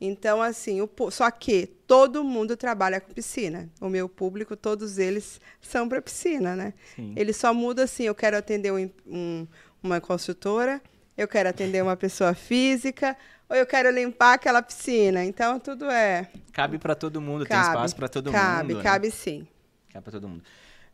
[0.00, 3.68] Então, assim, o, só que todo mundo trabalha com piscina.
[3.80, 6.74] O meu público, todos eles são para piscina, né?
[6.94, 7.14] Sim.
[7.16, 9.46] Ele só muda assim, eu quero atender um, um,
[9.82, 10.80] uma construtora,
[11.18, 13.16] eu quero atender uma pessoa física,
[13.48, 15.24] ou eu quero limpar aquela piscina.
[15.24, 16.30] Então tudo é.
[16.52, 18.82] Cabe para todo mundo, cabe, tem espaço para todo cabe, mundo.
[18.82, 19.12] Cabe, cabe né?
[19.12, 19.48] sim.
[19.92, 20.44] Cabe para todo mundo.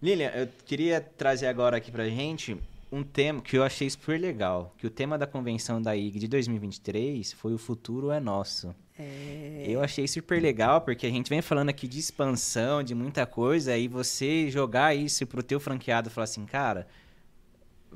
[0.03, 2.57] Lilian, eu queria trazer agora aqui pra gente
[2.91, 6.29] um tema que eu achei super legal, que o tema da convenção da IG de
[6.29, 8.75] 2023 foi o futuro é nosso.
[8.99, 9.65] É...
[9.67, 13.77] Eu achei super legal, porque a gente vem falando aqui de expansão, de muita coisa,
[13.77, 16.87] e você jogar isso pro teu franqueado e falar assim, cara,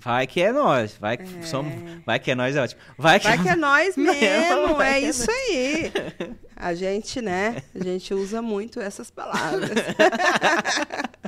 [0.00, 0.96] Vai que é nós.
[0.98, 1.42] Vai que, É.
[1.42, 1.72] somos,
[2.06, 2.80] vai que é nós é ótimo.
[2.96, 5.92] Vai que, Vai que é nós mesmo, é é isso aí.
[6.54, 7.62] A gente, né?
[7.74, 9.70] A gente usa muito essas palavras.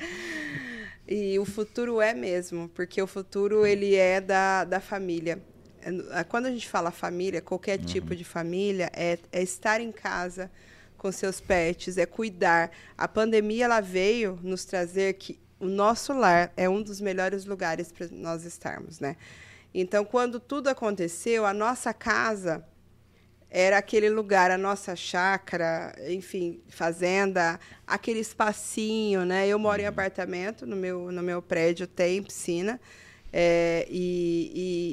[1.06, 5.40] e o futuro é mesmo, porque o futuro ele é da, da família.
[5.82, 10.50] É, Quando a gente fala família, qualquer tipo de família, é, é estar em casa
[10.96, 12.70] com seus pets, é cuidar.
[12.98, 17.92] A pandemia ela veio nos trazer que o nosso lar é um dos melhores lugares
[17.92, 19.16] para nós estarmos, né?
[19.72, 22.64] Então, quando tudo aconteceu, a nossa casa
[23.50, 29.46] era aquele lugar, a nossa chácara, enfim, fazenda, aquele espacinho, né?
[29.46, 32.80] Eu moro em apartamento, no meu, no meu prédio tem piscina.
[33.32, 34.52] é, e,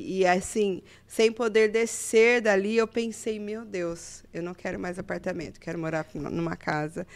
[0.09, 4.99] e, e, assim, sem poder descer dali, eu pensei, meu Deus, eu não quero mais
[4.99, 7.07] apartamento, quero morar numa casa.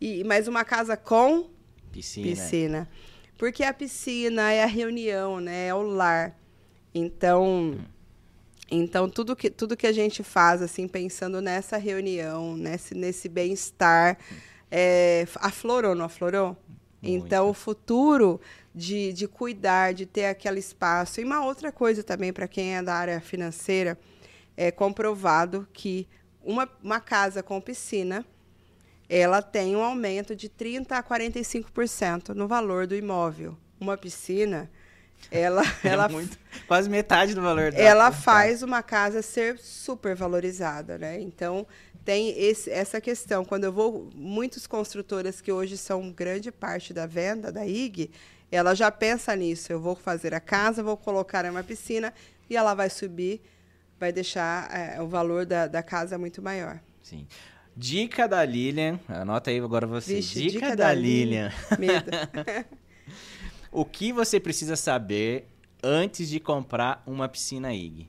[0.00, 1.50] E, mas uma casa com
[1.94, 2.26] Piscina.
[2.26, 2.88] piscina.
[3.38, 5.68] Porque a piscina é a reunião, né?
[5.68, 6.36] É o lar.
[6.94, 7.78] Então,
[8.70, 14.18] então tudo que tudo que a gente faz assim pensando nessa reunião, nesse nesse bem-estar,
[14.70, 16.56] é, aflorou, não aflorou?
[17.06, 18.40] Então, o futuro
[18.74, 21.20] de, de cuidar, de ter aquele espaço.
[21.20, 23.98] E uma outra coisa também, para quem é da área financeira,
[24.56, 26.08] é comprovado que
[26.42, 28.24] uma, uma casa com piscina
[29.16, 33.56] ela tem um aumento de 30% a 45% no valor do imóvel.
[33.78, 34.70] Uma piscina,
[35.30, 40.14] ela, É ela, muito- quase metade do valor da ela faz uma casa ser super
[40.16, 41.20] valorizada, né?
[41.20, 41.66] Então
[42.04, 43.44] tem esse- essa questão.
[43.44, 48.10] Quando eu vou, muitas construtoras que hoje são grande parte da venda da IG,
[48.50, 49.72] ela já pensa nisso.
[49.72, 52.12] Eu vou fazer a casa, vou colocar uma piscina
[52.48, 53.40] e ela vai subir,
[53.98, 56.78] vai deixar é, o valor da, da casa muito maior.
[57.02, 57.26] Sim.
[57.76, 59.00] Dica da Lilian.
[59.08, 60.16] Anota aí agora você.
[60.16, 61.52] Vixe, dica, dica da, da Lilian.
[61.78, 62.10] Medo.
[63.76, 65.48] O que você precisa saber
[65.82, 68.08] antes de comprar uma piscina IG?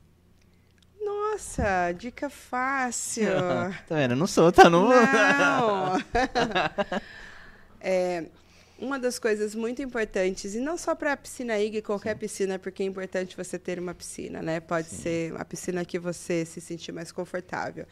[1.04, 3.26] Nossa, dica fácil.
[3.90, 4.12] tá vendo?
[4.12, 4.90] Eu não sou, tá no.
[4.90, 5.98] Não.
[7.88, 8.26] É,
[8.80, 12.82] uma das coisas muito importantes, e não só para a piscina IG, qualquer piscina, porque
[12.82, 14.60] é importante você ter uma piscina, né?
[14.60, 17.86] Pode ser uma piscina que você se sentir mais confortável.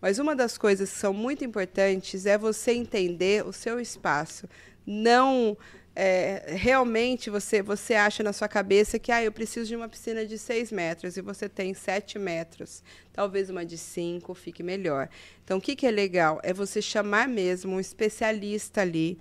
[0.00, 4.48] Mas uma das coisas que são muito importantes é você entender o seu espaço.
[4.86, 5.56] Não
[5.98, 10.26] é, realmente você, você acha na sua cabeça que ah, eu preciso de uma piscina
[10.26, 12.82] de 6 metros e você tem 7 metros.
[13.12, 15.08] Talvez uma de 5 fique melhor.
[15.42, 16.38] Então, o que, que é legal?
[16.42, 19.18] É você chamar mesmo um especialista ali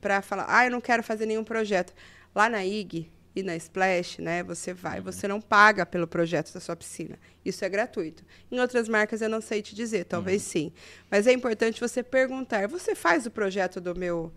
[0.00, 1.92] para falar, ah, eu não quero fazer nenhum projeto.
[2.34, 6.58] Lá na IG e na Splash, né, você vai, você não paga pelo projeto da
[6.58, 7.18] sua piscina.
[7.44, 8.24] Isso é gratuito.
[8.50, 10.72] Em outras marcas eu não sei te dizer, talvez sim.
[11.10, 14.32] Mas é importante você perguntar, você faz o projeto do meu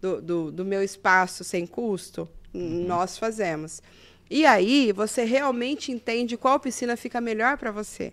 [0.00, 2.28] do, do, do meu espaço sem custo?
[2.52, 3.82] Nós fazemos.
[4.30, 8.12] E aí você realmente entende qual piscina fica melhor para você.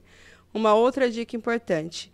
[0.51, 2.12] Uma outra dica importante.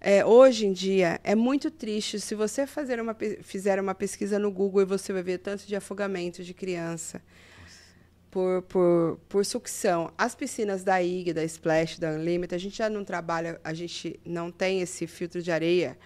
[0.00, 4.50] É, hoje em dia é muito triste se você fazer uma, fizer uma pesquisa no
[4.50, 7.22] Google e você vai ver tanto de afogamento de criança
[8.30, 10.12] por, por, por sucção.
[10.16, 14.20] As piscinas da IG, da Splash, da Unlimited, a gente já não trabalha, a gente
[14.24, 15.98] não tem esse filtro de areia,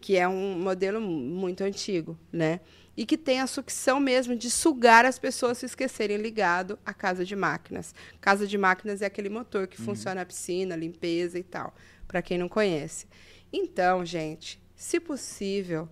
[0.00, 2.60] que é um modelo muito antigo, né?
[2.94, 7.24] E que tem a sucção mesmo de sugar as pessoas se esquecerem ligado à casa
[7.24, 7.94] de máquinas.
[8.20, 11.74] Casa de máquinas é aquele motor que funciona a piscina, limpeza e tal,
[12.06, 13.06] para quem não conhece.
[13.50, 15.88] Então, gente, se possível,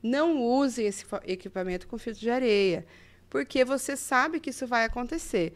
[0.00, 2.86] não usem esse equipamento com filtro de areia,
[3.28, 5.52] porque você sabe que isso vai acontecer.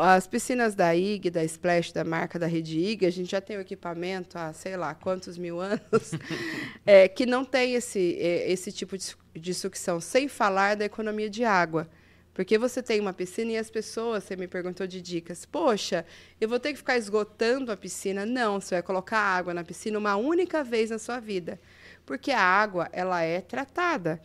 [0.00, 3.56] As piscinas da IG, da Splash, da marca da Rede IG, a gente já tem
[3.56, 6.12] o equipamento há sei lá quantos mil anos,
[6.86, 11.28] é, que não tem esse, é, esse tipo de, de sucção, sem falar da economia
[11.28, 11.88] de água.
[12.32, 16.04] Porque você tem uma piscina e as pessoas, você me perguntou de dicas, poxa,
[16.40, 18.26] eu vou ter que ficar esgotando a piscina?
[18.26, 21.60] Não, você vai colocar água na piscina uma única vez na sua vida.
[22.04, 24.20] Porque a água, ela é tratada.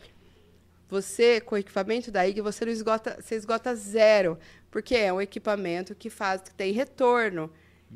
[0.90, 4.36] Você, com o equipamento da IG, você não esgota, você esgota zero,
[4.70, 7.48] porque é um equipamento que faz, que tem retorno.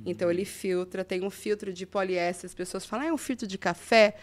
[0.06, 2.46] Então ele filtra, tem um filtro de poliéster.
[2.48, 4.14] As pessoas falam, ah, é um filtro de café.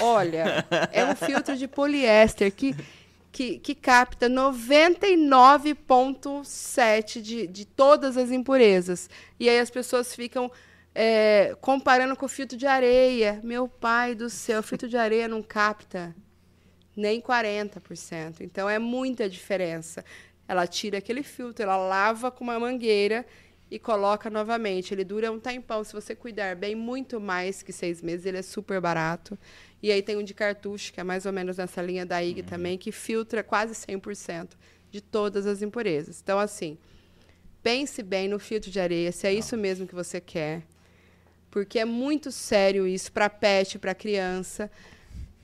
[0.00, 2.76] Olha, é um filtro de poliéster que,
[3.32, 9.10] que, que capta 99,7% de, de todas as impurezas.
[9.40, 10.52] E aí as pessoas ficam
[10.94, 13.40] é, comparando com o filtro de areia.
[13.42, 16.14] Meu pai do céu, filtro de areia não capta
[16.98, 18.40] nem 40%.
[18.40, 20.04] Então é muita diferença.
[20.48, 23.24] Ela tira aquele filtro, ela lava com uma mangueira
[23.70, 24.92] e coloca novamente.
[24.92, 25.84] Ele dura um tempão.
[25.84, 28.26] Se você cuidar bem, muito mais que seis meses.
[28.26, 29.38] Ele é super barato.
[29.80, 32.42] E aí tem um de cartucho, que é mais ou menos nessa linha da IG
[32.42, 34.56] também, que filtra quase 100%
[34.90, 36.20] de todas as impurezas.
[36.20, 36.76] Então, assim,
[37.62, 40.64] pense bem no filtro de areia, se é isso mesmo que você quer.
[41.48, 44.68] Porque é muito sério isso para pet, para criança.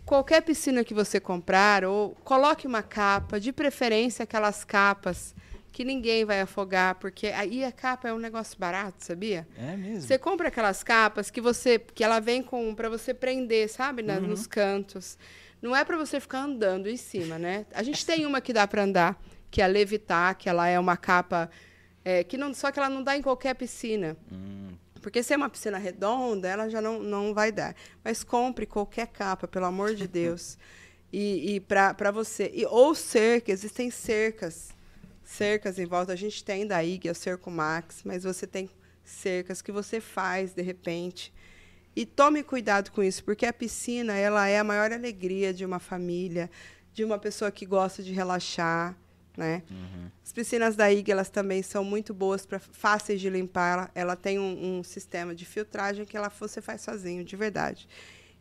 [0.05, 5.35] Qualquer piscina que você comprar, ou coloque uma capa, de preferência aquelas capas
[5.73, 9.47] que ninguém vai afogar, porque aí a capa é um negócio barato, sabia?
[9.57, 10.03] É mesmo.
[10.03, 14.15] Você compra aquelas capas que você que ela vem com para você prender, sabe, Na,
[14.19, 14.29] Uhum.
[14.29, 15.19] nos cantos.
[15.61, 17.65] Não é para você ficar andando em cima, né?
[17.73, 20.79] A gente tem uma que dá para andar, que é a Levitar, que ela é
[20.79, 21.51] uma capa
[22.05, 24.15] é, que não só que ela não dá em qualquer piscina.
[24.31, 24.75] Hum,
[25.05, 27.77] Porque se é uma piscina redonda, ela já não, não vai dar.
[28.03, 30.57] Mas compre qualquer capa, pelo amor de Deus.
[31.13, 32.51] E, e para você.
[32.55, 34.71] E, ou cerca, existem cercas.
[35.23, 36.15] Cercas em volta.
[36.15, 38.71] A gente tem da IG, o Cerco Max, mas você tem
[39.05, 41.31] cercas que você faz de repente.
[41.95, 45.79] E tome cuidado com isso, porque a piscina ela é a maior alegria de uma
[45.79, 46.51] família,
[46.95, 48.97] de uma pessoa que gosta de relaxar,
[49.37, 49.63] né?
[50.23, 53.73] As piscinas da IG elas também são muito boas para fáceis de limpar.
[53.73, 57.89] Ela, ela tem um, um sistema de filtragem que ela você faz sozinho, de verdade.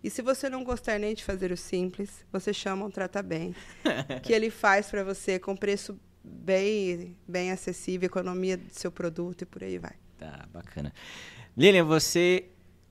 [0.03, 3.55] E se você não gostar nem de fazer o simples, você chama um Trata Bem,
[4.21, 9.45] que ele faz para você com preço bem bem acessível, economia do seu produto e
[9.45, 9.93] por aí vai.
[10.17, 10.93] Tá, bacana.
[11.55, 12.49] Lilian, você,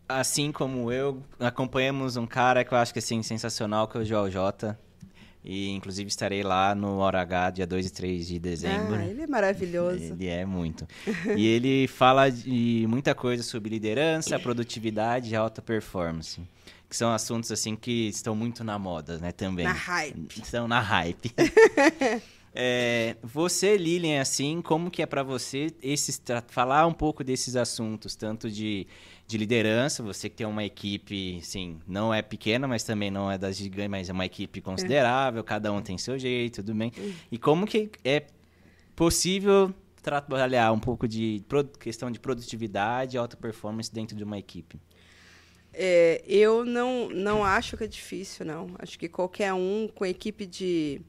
[0.09, 4.05] assim como eu, acompanhamos um cara que eu acho que assim, sensacional, que é o
[4.05, 4.79] Joel J.
[5.45, 8.95] E inclusive estarei lá no Hora H, dia 2 e 3 de dezembro.
[8.95, 10.13] Ah, ele é maravilhoso.
[10.13, 10.87] Ele é muito.
[11.37, 16.41] e ele fala de muita coisa sobre liderança, produtividade e alta performance.
[16.89, 19.65] Que são assuntos assim que estão muito na moda, né, também.
[19.65, 20.41] Na hype.
[20.43, 21.33] Estão na hype.
[22.55, 28.15] É, você, Lilian, assim, como que é pra você esses, falar um pouco desses assuntos,
[28.15, 28.87] tanto de,
[29.33, 33.39] de liderança, você que tem uma equipe, assim, não é pequena, mas também não é
[33.39, 36.93] das gigantes, mas é uma equipe considerável, cada um tem seu jeito, tudo bem.
[37.31, 38.27] E como que é
[38.95, 39.73] possível
[40.03, 41.43] trabalhar um pouco de
[41.81, 44.79] questão de produtividade e alta performance dentro de uma equipe?
[45.73, 48.69] É, eu não, não acho que é difícil, não.
[48.79, 51.01] Acho que qualquer um com equipe de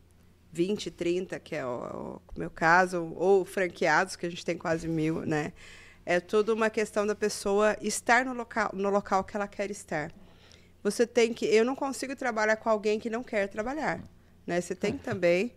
[0.54, 4.88] 20, 30, que é o, o meu caso, ou franqueados, que a gente tem quase
[4.88, 5.52] mil, né?
[6.06, 10.12] É tudo uma questão da pessoa estar no local, no local que ela quer estar.
[10.84, 11.46] Você tem que.
[11.46, 14.02] Eu não consigo trabalhar com alguém que não quer trabalhar.
[14.46, 14.60] Né?
[14.60, 15.54] Você tem também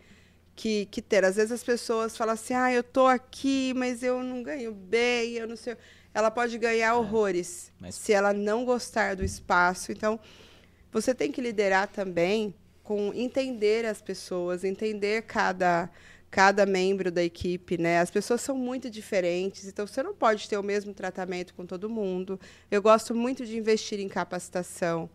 [0.55, 1.25] que, que ter.
[1.25, 5.33] Às vezes as pessoas falam assim: ah, eu tô aqui, mas eu não ganho bem,
[5.33, 5.77] eu não sei.
[6.15, 9.93] Ela pode ganhar horrores mas- se ela não gostar do espaço.
[9.93, 10.19] Então,
[10.91, 15.91] você tem que liderar também com entender as pessoas, entender cada
[16.37, 17.99] cada membro da equipe, né?
[17.99, 21.89] As pessoas são muito diferentes, então você não pode ter o mesmo tratamento com todo
[21.89, 22.39] mundo.
[22.71, 25.09] Eu gosto muito de investir em capacitação.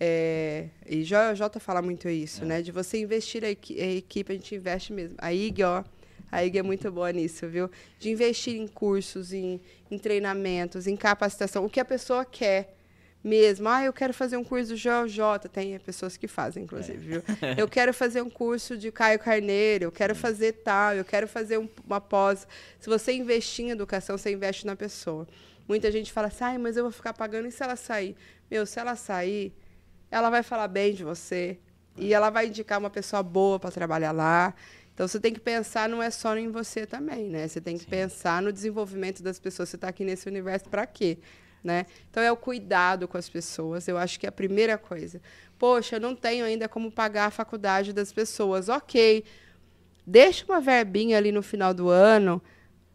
[0.00, 2.62] É, e Jota fala muito isso, né?
[2.62, 5.18] De você investir a, equi- a equipe, a gente investe mesmo.
[5.18, 5.84] A IG, ó,
[6.32, 7.70] a IG é muito boa nisso, viu?
[7.98, 12.74] De investir em cursos, em, em treinamentos, em capacitação, o que a pessoa quer
[13.22, 13.68] mesmo.
[13.68, 17.22] Ah, eu quero fazer um curso do JJ, tem pessoas que fazem, inclusive, viu?
[17.56, 21.58] Eu quero fazer um curso de Caio Carneiro, eu quero fazer tal, eu quero fazer
[21.58, 22.46] um- uma pós.
[22.78, 25.26] Se você investir em educação, você investe na pessoa.
[25.66, 28.16] Muita gente fala assim, Ai, mas eu vou ficar pagando, e se ela sair?
[28.50, 29.52] Meu, se ela sair,
[30.10, 31.58] ela vai falar bem de você
[31.96, 34.54] e ela vai indicar uma pessoa boa para trabalhar lá.
[34.94, 37.46] Então você tem que pensar não é só em você também, né?
[37.46, 39.68] Você tem que pensar no desenvolvimento das pessoas.
[39.68, 41.18] Você está aqui nesse universo para quê?
[41.62, 41.86] Né?
[42.10, 43.88] Então é o cuidado com as pessoas.
[43.88, 45.20] Eu acho que é a primeira coisa.
[45.58, 48.68] Poxa, eu não tenho ainda como pagar a faculdade das pessoas.
[48.68, 49.24] Ok,
[50.06, 52.40] deixa uma verbinha ali no final do ano,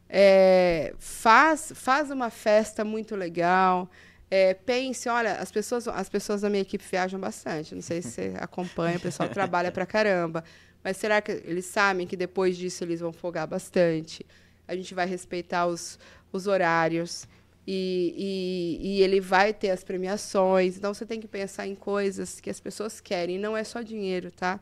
[0.09, 3.89] é, faz, faz uma festa muito legal.
[4.31, 7.75] é, pense, olha, as pessoas, as pessoas da minha equipe viajam bastante.
[7.75, 10.43] Não sei se você acompanha, o pessoal trabalha pra caramba.
[10.83, 14.25] Mas será que eles sabem que depois disso eles vão folgar bastante?
[14.67, 15.99] A gente vai respeitar os,
[16.31, 17.27] os horários
[17.65, 20.77] e, e, e ele vai ter as premiações.
[20.77, 23.37] Então você tem que pensar em coisas que as pessoas querem.
[23.37, 24.59] Não é só dinheiro, tá?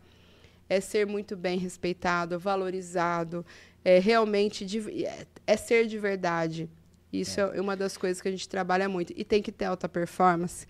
[0.72, 3.46] é ser muito bem respeitado, valorizado,
[3.84, 6.70] é realmente de, é, é ser de verdade.
[7.12, 7.60] Isso é.
[7.60, 9.12] uma das coisas que a gente trabalha muito.
[9.18, 10.66] E tem que ter alta performance.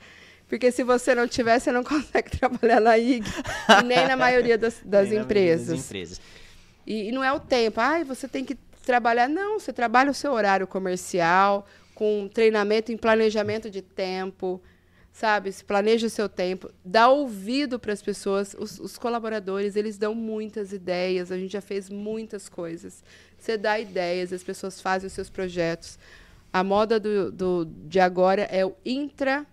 [0.47, 3.23] Porque se você não tiver, você não consegue trabalhar na IG
[3.85, 5.67] nem na maioria das, das na maioria empresas.
[5.67, 6.21] das empresas.
[6.87, 7.79] E, e não é o tempo.
[7.79, 9.29] Ai, você tem que trabalhar.
[9.29, 11.67] Não, você trabalha o seu horário comercial,
[12.01, 14.59] com treinamento em planejamento de tempo,
[15.13, 15.51] sabe?
[15.51, 18.55] Se planeja o seu tempo, dá ouvido para as pessoas.
[18.57, 21.31] Os, os colaboradores, eles dão muitas ideias.
[21.31, 23.03] A gente já fez muitas coisas.
[23.37, 25.99] Você dá ideias, as pessoas fazem os seus projetos.
[26.51, 29.45] A moda do, do, de agora é o intra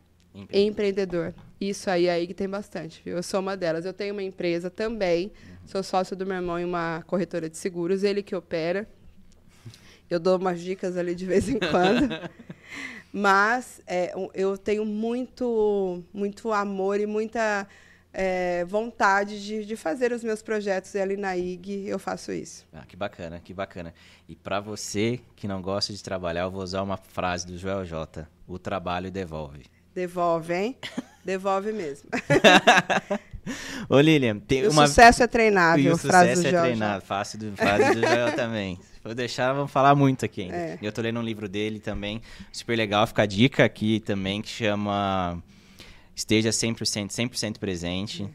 [0.50, 1.34] empreendedor.
[1.60, 3.16] Isso aí, aí que tem bastante, viu?
[3.16, 3.84] Eu sou uma delas.
[3.84, 5.32] Eu tenho uma empresa também,
[5.66, 8.88] sou sócio do meu irmão em uma corretora de seguros, ele que opera.
[10.10, 12.08] Eu dou umas dicas ali de vez em quando.
[13.12, 17.66] Mas é, eu tenho muito, muito amor e muita
[18.12, 22.66] é, vontade de, de, fazer os meus projetos e ali na IG eu faço isso.
[22.72, 23.94] Ah, que bacana, que bacana.
[24.28, 27.84] E para você que não gosta de trabalhar, eu vou usar uma frase do Joel
[27.84, 28.26] J.
[28.46, 29.64] O trabalho devolve.
[29.94, 30.76] Devolve, hein?
[31.24, 32.08] Devolve mesmo.
[33.88, 34.86] Ô, Lilian, tem o uma...
[34.86, 38.78] sucesso é treinável, e o sucesso é treinado, fácil do, fácil do Joel também.
[39.02, 40.56] Vou deixar, vamos falar muito aqui ainda.
[40.56, 40.78] É.
[40.82, 42.20] Eu tô lendo um livro dele também,
[42.52, 45.42] super legal, fica a dica aqui também, que chama
[46.14, 48.28] Esteja 100%, 100% presente.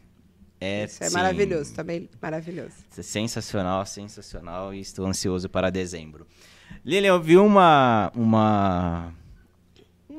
[0.60, 2.74] É, Isso é sim, maravilhoso, também maravilhoso.
[2.89, 6.26] Sensacional, sensacional e estou ansioso para dezembro.
[6.86, 9.14] Lilian, eu vi uma, uma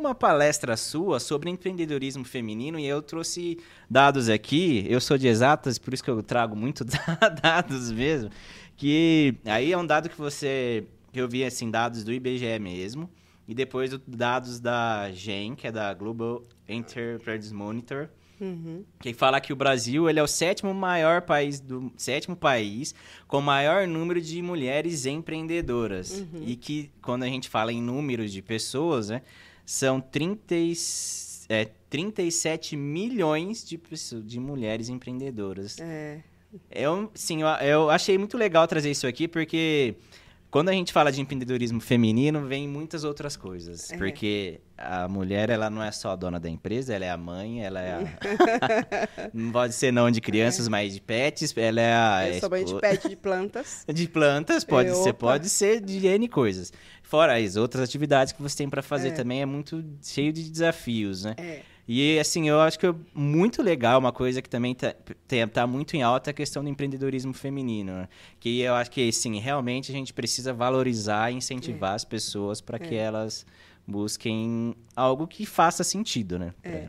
[0.07, 4.87] uma palestra sua sobre empreendedorismo feminino e eu trouxe dados aqui.
[4.89, 6.85] Eu sou de exatas, por isso que eu trago muito
[7.43, 8.31] dados mesmo.
[8.77, 10.85] Que aí é um dado que você.
[11.13, 13.09] Que eu vi assim, dados do IBGE mesmo.
[13.47, 18.09] E depois dados da GEM, que é da Global Enterprise Monitor.
[18.41, 18.85] Uhum.
[19.01, 22.93] Que fala que o Brasil ele é o sétimo maior país do sétimo país
[23.29, 26.43] com maior número de mulheres empreendedoras uhum.
[26.45, 29.23] e que quando a gente fala em números de pessoas, né,
[29.65, 30.55] são 30,
[31.49, 35.79] é, 37 milhões de, pessoas, de mulheres empreendedoras.
[35.81, 36.21] É.
[36.71, 39.97] Eu, sim, eu, eu achei muito legal trazer isso aqui, porque
[40.55, 43.91] quando a gente fala de empreendedorismo feminino, vem muitas outras coisas.
[43.91, 43.97] É.
[43.97, 47.65] Porque a mulher, ela não é só a dona da empresa, ela é a mãe,
[47.65, 49.31] ela é a...
[49.35, 50.71] não pode ser não de crianças, é.
[50.71, 52.29] mas de pets, ela é a...
[52.29, 53.85] Eu sou mãe de pet de plantas.
[53.93, 56.73] de plantas, pode ser, pode ser de N coisas.
[57.03, 59.11] Fora as outras atividades que você tem para fazer é.
[59.11, 61.35] também, é muito cheio de desafios, né?
[61.37, 61.63] É.
[61.87, 64.95] E, assim, eu acho que é muito legal, uma coisa que também está
[65.53, 67.93] tá muito em alta, é a questão do empreendedorismo feminino.
[67.93, 68.09] Né?
[68.41, 71.97] Que eu acho que, sim, realmente a gente precisa valorizar e incentivar é.
[71.97, 72.99] as pessoas para que é.
[72.99, 73.45] elas
[73.87, 76.55] busquem algo que faça sentido, né?
[76.63, 76.89] É.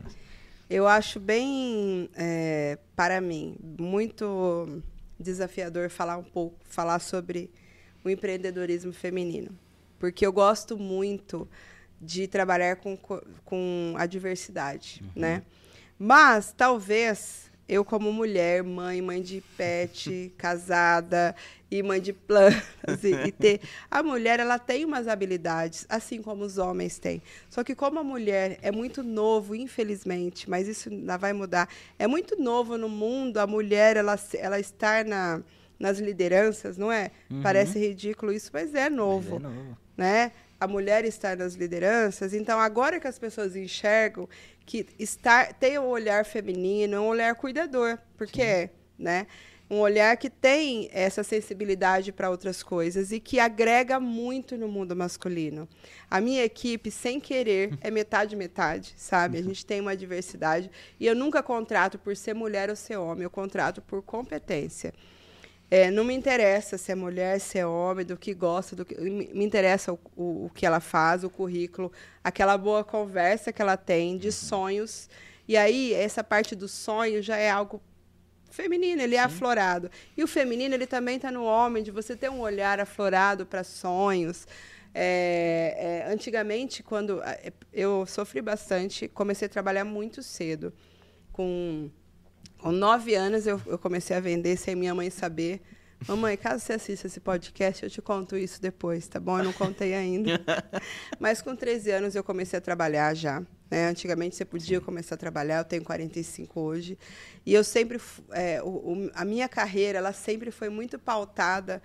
[0.68, 4.82] Eu acho bem, é, para mim, muito
[5.18, 7.50] desafiador falar um pouco, falar sobre
[8.02, 9.50] o empreendedorismo feminino.
[9.98, 11.48] Porque eu gosto muito
[12.00, 12.96] de trabalhar com,
[13.44, 15.22] com a diversidade, uhum.
[15.22, 15.42] né?
[15.98, 21.34] Mas talvez eu como mulher, mãe, mãe de pet, casada
[21.70, 26.44] e mãe de plantas e, e, ter a mulher ela tem umas habilidades assim como
[26.44, 27.20] os homens têm.
[27.50, 31.68] Só que como a mulher é muito novo, infelizmente, mas isso ainda vai mudar.
[31.98, 35.42] É muito novo no mundo a mulher ela ela estar na
[35.78, 37.10] nas lideranças, não é?
[37.30, 37.42] Uhum.
[37.42, 39.78] Parece ridículo isso, mas é novo, mas é novo.
[39.96, 40.32] né?
[40.60, 42.32] A mulher estar nas lideranças.
[42.34, 44.28] Então, agora que as pessoas enxergam
[44.64, 49.26] que estar, ter um olhar feminino, um olhar cuidador, porque é, né?
[49.68, 54.94] Um olhar que tem essa sensibilidade para outras coisas e que agrega muito no mundo
[54.94, 55.68] masculino.
[56.08, 59.38] A minha equipe, sem querer, é metade metade, sabe?
[59.38, 63.24] A gente tem uma diversidade e eu nunca contrato por ser mulher ou ser homem,
[63.24, 64.94] eu contrato por competência.
[65.70, 68.94] É, não me interessa se é mulher, se é homem, do que gosta, do que,
[69.00, 71.90] me interessa o, o, o, que ela faz, o currículo,
[72.22, 75.08] aquela boa conversa que ela tem de sonhos.
[75.48, 77.82] E aí, essa parte do sonho já é algo
[78.48, 79.24] feminino, ele é Sim.
[79.24, 79.90] aflorado.
[80.16, 83.64] E o feminino, ele também está no homem, de você ter um olhar aflorado para
[83.64, 84.46] sonhos.
[84.94, 87.20] É, é, antigamente, quando
[87.72, 90.72] eu sofri bastante, comecei a trabalhar muito cedo,
[91.32, 91.90] com
[92.58, 95.60] com nove anos eu, eu comecei a vender sem minha mãe saber.
[96.06, 99.38] Mamãe, caso você assista esse podcast, eu te conto isso depois, tá bom?
[99.38, 100.40] Eu não contei ainda.
[101.18, 103.42] Mas com 13 anos eu comecei a trabalhar já.
[103.70, 103.88] Né?
[103.88, 106.98] Antigamente você podia começar a trabalhar, eu tenho 45 hoje.
[107.44, 108.00] E eu sempre.
[108.30, 111.82] É, o, o, a minha carreira, ela sempre foi muito pautada.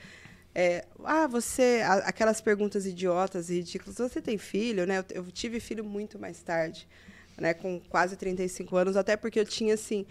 [0.53, 1.81] É, ah, você.
[1.83, 3.97] A, aquelas perguntas idiotas e ridículas.
[3.97, 4.99] Você tem filho, né?
[4.99, 6.87] Eu, eu tive filho muito mais tarde,
[7.37, 7.53] né?
[7.53, 10.05] com quase 35 anos, até porque eu tinha assim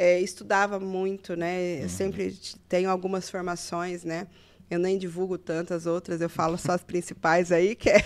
[0.00, 1.82] é, estudava muito, né?
[1.82, 1.88] Uhum.
[1.90, 2.34] Sempre
[2.66, 4.26] tenho algumas formações, né?
[4.70, 8.02] Eu nem divulgo tantas outras, eu falo só as principais aí, que é...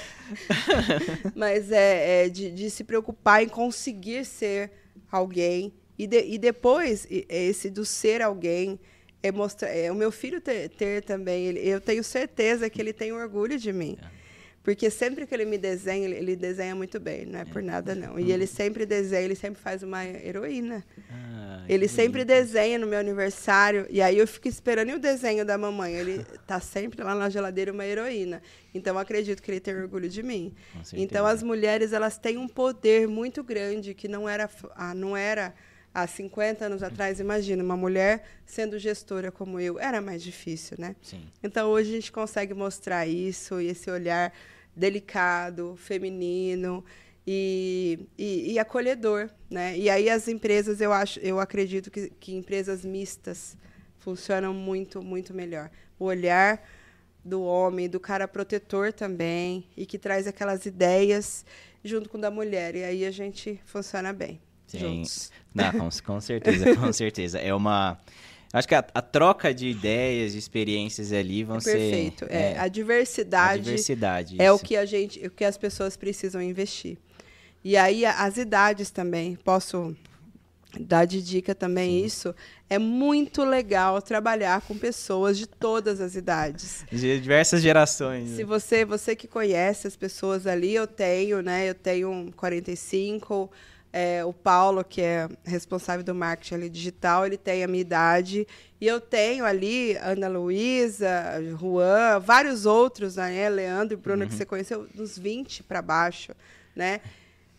[1.36, 4.72] Mas é, é de, de, se preocupar em conseguir ser
[5.08, 5.72] alguém.
[5.96, 8.80] E, de, e depois, esse do ser alguém,
[9.22, 12.92] é mostrar, é, o meu filho ter, ter também, ele, eu tenho certeza que ele
[12.92, 13.96] tem orgulho de mim.
[14.02, 14.23] É.
[14.64, 17.94] Porque sempre que ele me desenha, ele, desenha muito bem, não é, é por nada
[17.94, 18.18] não.
[18.18, 20.82] E ele sempre desenha, ele sempre faz uma heroína.
[21.10, 25.58] Ah, ele sempre desenha no meu aniversário, e aí eu fico esperando o desenho da
[25.58, 25.92] mamãe.
[25.92, 28.40] Ele tá sempre lá na geladeira uma heroína.
[28.74, 30.54] Então eu acredito que ele tem orgulho de mim.
[30.94, 35.52] Então as mulheres, elas têm um poder muito grande que não era, ah, não era
[35.92, 40.96] há 50 anos atrás, imagina, uma mulher sendo gestora como eu, era mais difícil, né?
[41.02, 41.22] Sim.
[41.42, 44.32] Então hoje a gente consegue mostrar isso e esse olhar
[44.76, 46.84] delicado, feminino
[47.26, 49.76] e, e, e, acolhedor, né?
[49.78, 53.56] E aí as empresas, eu acho, eu acredito que, que empresas mistas
[53.98, 55.70] funcionam muito, muito melhor.
[55.98, 56.62] O olhar
[57.24, 61.46] do homem, do cara protetor também, e que traz aquelas ideias
[61.82, 62.74] junto com o da mulher.
[62.74, 64.40] E aí a gente funciona bem.
[64.66, 64.78] Sim.
[64.78, 65.32] Juntos.
[65.54, 67.38] Não, com, com certeza, com certeza.
[67.38, 67.98] É uma.
[68.54, 71.72] Acho que a, a, troca de ideias, de experiências ali vão é ser.
[71.72, 72.26] Perfeito.
[72.30, 73.60] É, é, a diversidade.
[73.60, 74.36] A diversidade.
[74.40, 74.54] É isso.
[74.54, 76.96] o que a gente, o que as pessoas precisam investir.
[77.64, 79.34] E aí as idades também.
[79.34, 79.96] Posso
[80.78, 82.06] dar de dica também Sim.
[82.06, 82.34] isso.
[82.70, 86.84] É muito legal trabalhar com pessoas de todas as idades.
[86.92, 88.30] De diversas gerações.
[88.30, 88.44] Se né?
[88.44, 91.68] você, você que conhece as pessoas ali, eu tenho, né?
[91.68, 93.50] Eu tenho 45,
[93.96, 98.44] é, o Paulo, que é responsável do marketing ali, digital, ele tem a minha idade.
[98.80, 101.08] E eu tenho ali Ana Luísa,
[101.60, 103.48] Juan, vários outros, né?
[103.48, 104.28] Leandro e Bruno, uhum.
[104.28, 106.32] que você conheceu, dos 20 para baixo,
[106.74, 107.00] né?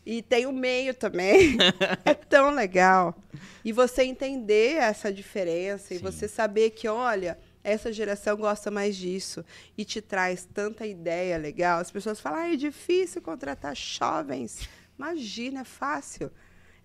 [0.05, 1.55] E tem o meio também.
[2.03, 3.15] é tão legal.
[3.63, 5.95] E você entender essa diferença Sim.
[5.95, 9.45] e você saber que, olha, essa geração gosta mais disso
[9.77, 11.79] e te traz tanta ideia legal.
[11.79, 14.67] As pessoas falam, ah, é difícil contratar jovens.
[14.97, 16.31] Imagina, é fácil.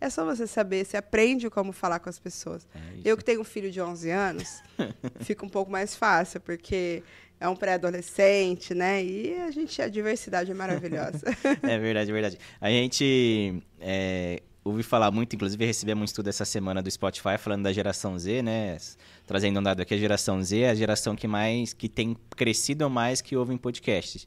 [0.01, 2.67] É só você saber, você aprende como falar com as pessoas.
[2.75, 4.63] É eu que tenho um filho de 11 anos,
[5.21, 7.03] fica um pouco mais fácil, porque
[7.39, 9.05] é um pré-adolescente, né?
[9.05, 11.27] E a gente, a diversidade é maravilhosa.
[11.63, 12.39] é verdade, é verdade.
[12.59, 17.65] A gente é, ouvi falar muito, inclusive recebemos um estudo essa semana do Spotify falando
[17.65, 18.79] da geração Z, né?
[19.27, 22.89] Trazendo um dado aqui, a geração Z é a geração que mais, que tem crescido
[22.89, 24.27] mais que ouve em podcasts.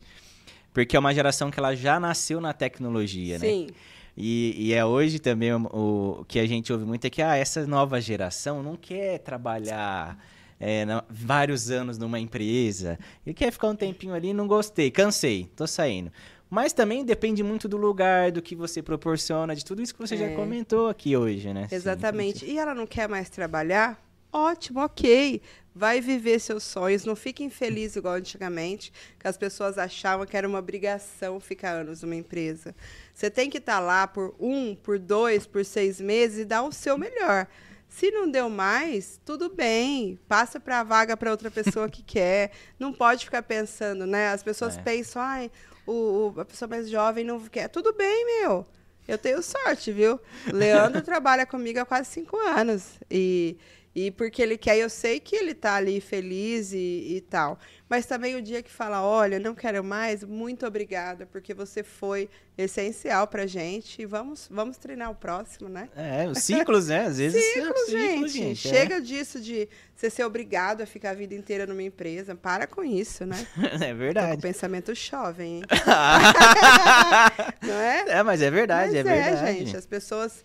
[0.74, 3.46] Porque é uma geração que ela já nasceu na tecnologia, Sim.
[3.46, 3.68] né?
[3.68, 3.76] Sim.
[4.16, 7.36] E, e, é hoje também o, o, que a gente ouve muito é que ah,
[7.36, 10.20] essa nova geração não quer trabalhar
[10.60, 15.66] é, vários anos numa empresa e quer ficar um tempinho ali, não gostei, cansei, tô
[15.66, 16.12] saindo.
[16.48, 20.14] Mas também depende muito do lugar, do que você proporciona, de tudo isso que você
[20.14, 20.18] é.
[20.18, 21.68] já comentou aqui hoje, né?
[21.72, 22.46] Exatamente.
[22.46, 24.00] Sim, e ela não quer mais trabalhar?
[24.34, 25.40] Ótimo, ok.
[25.76, 27.06] Vai viver seus sonhos.
[27.06, 32.02] Não fique infeliz igual antigamente, que as pessoas achavam que era uma obrigação ficar anos
[32.02, 32.76] numa empresa.
[33.14, 36.64] Você tem que estar tá lá por um, por dois, por seis meses e dar
[36.64, 37.48] o seu melhor.
[37.88, 40.20] Se não deu mais, tudo bem.
[40.28, 42.52] Passa para a vaga para outra pessoa que quer.
[42.80, 44.30] Não pode ficar pensando, né?
[44.30, 44.82] As pessoas é.
[44.82, 45.52] pensam, ai,
[45.86, 47.68] o, o, a pessoa mais jovem não quer.
[47.68, 48.66] Tudo bem, meu.
[49.08, 50.20] Eu tenho sorte, viu?
[50.52, 52.94] Leandro trabalha comigo há quase cinco anos.
[53.12, 53.58] E
[53.96, 57.60] e porque ele quer, eu sei que ele está ali feliz e, e, tal.
[57.88, 62.28] Mas também o dia que fala, olha, não quero mais, muito obrigada, porque você foi
[62.58, 64.02] essencial pra gente.
[64.02, 65.90] E vamos, vamos treinar o próximo, né?
[65.96, 67.06] É, os ciclos, né?
[67.06, 68.30] Às vezes ciclos, gente.
[68.30, 68.68] gente.
[68.68, 68.72] É.
[68.72, 69.00] Chega é.
[69.00, 72.34] disso de você ser obrigado a ficar a vida inteira numa empresa.
[72.34, 73.46] Para com isso, né?
[73.80, 74.38] É verdade.
[74.38, 75.64] O pensamento jovem, hein?
[77.62, 78.06] não é?
[78.08, 79.58] É, mas é verdade, mas é, é verdade.
[79.60, 79.78] gente.
[79.78, 80.44] As pessoas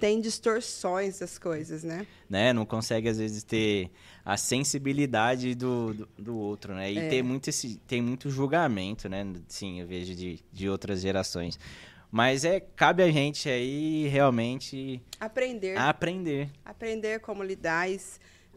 [0.00, 2.06] tem distorções das coisas, né?
[2.28, 2.52] né?
[2.52, 3.90] Não consegue, às vezes, ter
[4.24, 6.90] a sensibilidade do, do, do outro, né?
[6.92, 7.08] E é.
[7.08, 9.26] tem, muito esse, tem muito julgamento, né?
[9.46, 11.58] Sim, eu vejo de, de outras gerações.
[12.10, 15.02] Mas é, cabe a gente aí realmente...
[15.20, 15.76] Aprender.
[15.76, 16.50] Aprender.
[16.64, 17.86] Aprender como lidar.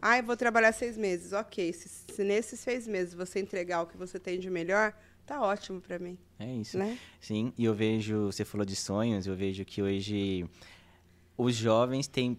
[0.00, 1.32] Ah, eu vou trabalhar seis meses.
[1.32, 4.94] Ok, se, se nesses seis meses você entregar o que você tem de melhor,
[5.26, 6.18] tá ótimo para mim.
[6.38, 6.78] É isso.
[6.78, 6.98] Né?
[7.20, 10.48] Sim, e eu vejo, você falou de sonhos, eu vejo que hoje
[11.36, 12.38] os jovens têm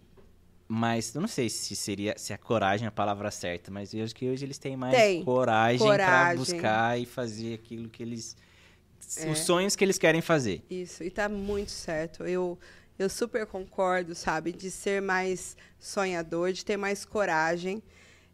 [0.67, 4.03] mais, eu não sei se seria se a coragem é a palavra certa, mas eu
[4.03, 5.23] acho que hoje eles têm mais Tem.
[5.23, 6.05] coragem, coragem.
[6.05, 8.35] para buscar e fazer aquilo que eles
[9.17, 9.29] é.
[9.29, 10.63] os sonhos que eles querem fazer.
[10.69, 12.23] Isso, e tá muito certo.
[12.23, 12.57] Eu
[12.97, 17.81] eu super concordo, sabe, de ser mais sonhador, de ter mais coragem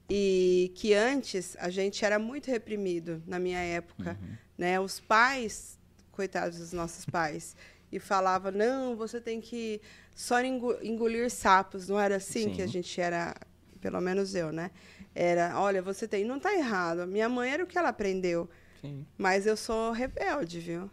[0.09, 4.35] e que antes a gente era muito reprimido na minha época, uhum.
[4.57, 4.79] né?
[4.79, 5.79] Os pais,
[6.11, 7.55] coitados dos nossos pais,
[7.91, 9.81] e falava não, você tem que
[10.19, 12.51] só engolir sapos, não era assim Sim.
[12.51, 13.33] que a gente era,
[13.79, 14.69] pelo menos eu, né?
[15.15, 17.07] Era, olha, você tem, não está errado.
[17.07, 18.49] Minha mãe era o que ela aprendeu.
[18.81, 19.05] Sim.
[19.17, 20.91] Mas eu sou rebelde, viu?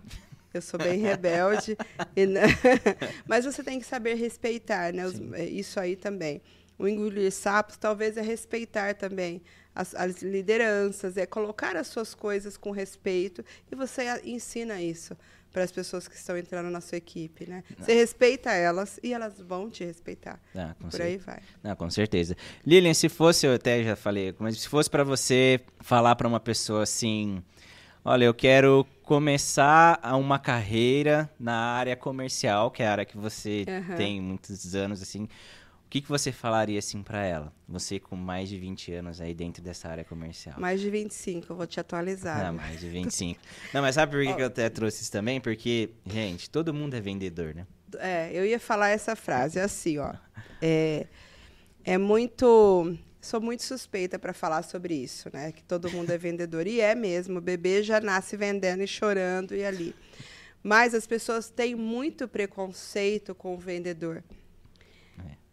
[0.54, 1.76] Eu sou bem rebelde.
[3.26, 5.04] mas você tem que saber respeitar, né?
[5.04, 6.40] Os, é, isso aí também.
[6.78, 9.42] O engolir sapos talvez é respeitar também
[9.74, 15.16] as, as, lideranças, é colocar as suas coisas com respeito e você ensina isso
[15.56, 17.64] para as pessoas que estão entrando na sua equipe, né?
[17.78, 17.86] Não.
[17.86, 20.38] Você respeita elas e elas vão te respeitar.
[20.54, 21.04] Ah, por certeza.
[21.04, 21.38] aí vai.
[21.62, 22.36] Não, com certeza.
[22.66, 26.38] Lilian, se fosse, eu até já falei, mas se fosse para você falar para uma
[26.38, 27.42] pessoa assim,
[28.04, 33.64] olha, eu quero começar uma carreira na área comercial, que é a área que você
[33.66, 33.96] uhum.
[33.96, 35.26] tem muitos anos, assim,
[35.86, 37.52] O que, que você falaria assim para ela?
[37.68, 40.58] Você com mais de 20 anos aí dentro dessa área comercial.
[40.58, 42.44] Mais de 25, eu vou te atualizar.
[42.44, 43.40] Não, mais de 25.
[43.72, 45.40] Não, mas sabe por que, que eu até trouxe isso também?
[45.40, 47.68] Porque, gente, todo mundo é vendedor, né?
[47.98, 50.12] É, eu ia falar essa frase assim, ó.
[50.62, 51.06] É,
[51.84, 52.96] é muito.
[53.20, 55.52] Sou muito suspeita para falar sobre isso, né?
[55.52, 56.66] Que todo mundo é vendedor.
[56.66, 57.38] E é mesmo.
[57.38, 59.94] O bebê já nasce vendendo e chorando e ali.
[60.62, 64.24] Mas as pessoas têm muito preconceito com o vendedor.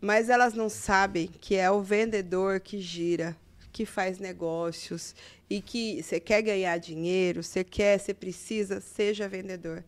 [0.04, 3.38] Mas elas não sabem que é o vendedor que gira,
[3.72, 5.16] que faz negócios
[5.49, 9.82] e que você quer ganhar dinheiro, você quer, você precisa, seja vendedor.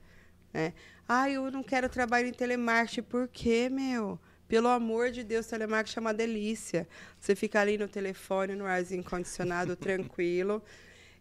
[0.54, 0.72] Né?
[1.06, 3.02] Ah, eu não quero trabalhar em telemarketing.
[3.02, 4.18] Por quê, meu?
[4.48, 6.88] Pelo amor de Deus, telemarketing é uma delícia.
[7.20, 10.64] Você fica ali no telefone, no arzinho condicionado, tranquilo.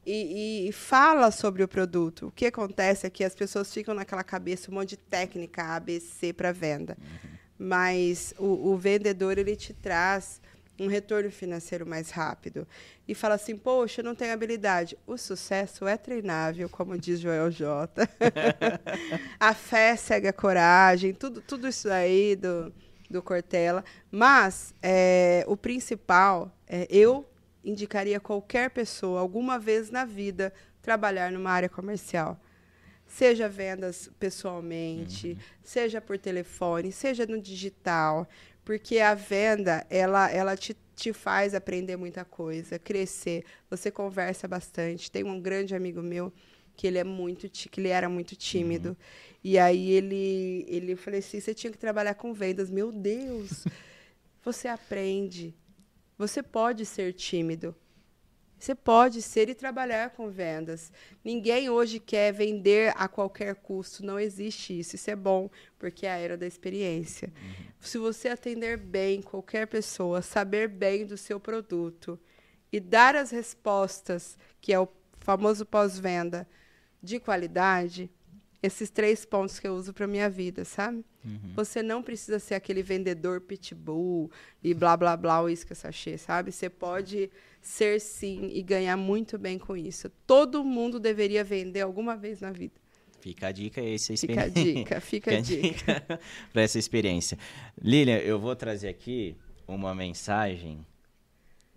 [0.07, 2.29] E, e, fala sobre o produto.
[2.29, 6.33] O que acontece é que as pessoas ficam naquela cabeça um monte de técnica ABC
[6.33, 6.97] para venda.
[7.01, 7.34] Uhum.
[7.59, 10.41] Mas o, o, vendedor ele te traz
[10.79, 12.67] um retorno financeiro mais rápido.
[13.07, 14.99] E fala assim, poxa, eu não tenho habilidade.
[15.07, 18.09] O sucesso é treinável, como diz Joel J.
[19.39, 22.73] a fé segue a coragem, tudo, tudo isso aí do,
[23.09, 23.85] do Cortella.
[24.11, 27.25] Mas é, o principal, é, eu
[27.65, 30.53] indicaria qualquer pessoa, alguma vez na vida,
[30.83, 32.39] trabalhar numa área comercial.
[33.15, 35.37] Seja vendas pessoalmente, uhum.
[35.63, 38.29] seja por telefone, seja no digital,
[38.65, 43.45] porque a venda, ela, ela te, te faz aprender muita coisa, crescer.
[43.71, 45.13] Você conversa bastante.
[45.13, 46.33] Tem um grande amigo meu
[46.75, 48.89] que ele é muito que ele era muito tímido.
[48.89, 48.97] Uhum.
[49.45, 52.69] E aí ele ele eu falei assim, você tinha que trabalhar com vendas.
[52.69, 53.65] Meu Deus.
[54.43, 55.55] você aprende.
[56.19, 57.77] Você pode ser tímido.
[58.65, 60.91] Você pode ser e trabalhar com vendas.
[61.23, 64.03] Ninguém hoje quer vender a qualquer custo.
[64.03, 64.97] Não existe isso.
[64.97, 67.29] Isso é bom, porque é a era da experiência.
[67.29, 67.67] Uhum.
[67.79, 72.19] Se você atender bem qualquer pessoa, saber bem do seu produto
[72.73, 74.89] e dar as respostas, que é o
[75.21, 76.49] famoso pós-venda,
[77.03, 78.11] de qualidade,
[78.65, 81.05] esses três pontos que eu uso para minha vida, sabe?
[81.23, 81.53] Uhum.
[81.55, 84.31] Você não precisa ser aquele vendedor pitbull
[84.63, 86.51] e blá blá blá o isca sachê, sabe?
[86.51, 90.11] Você pode ser sim e ganhar muito bem com isso.
[90.27, 92.81] Todo mundo deveria vender alguma vez na vida.
[93.21, 94.51] Fica a dica essa experiência.
[94.51, 95.95] Fica a dica, fica, fica a dica.
[96.01, 97.39] dica para essa experiência.
[97.79, 99.37] Lilian, eu vou trazer aqui
[99.69, 100.87] uma mensagem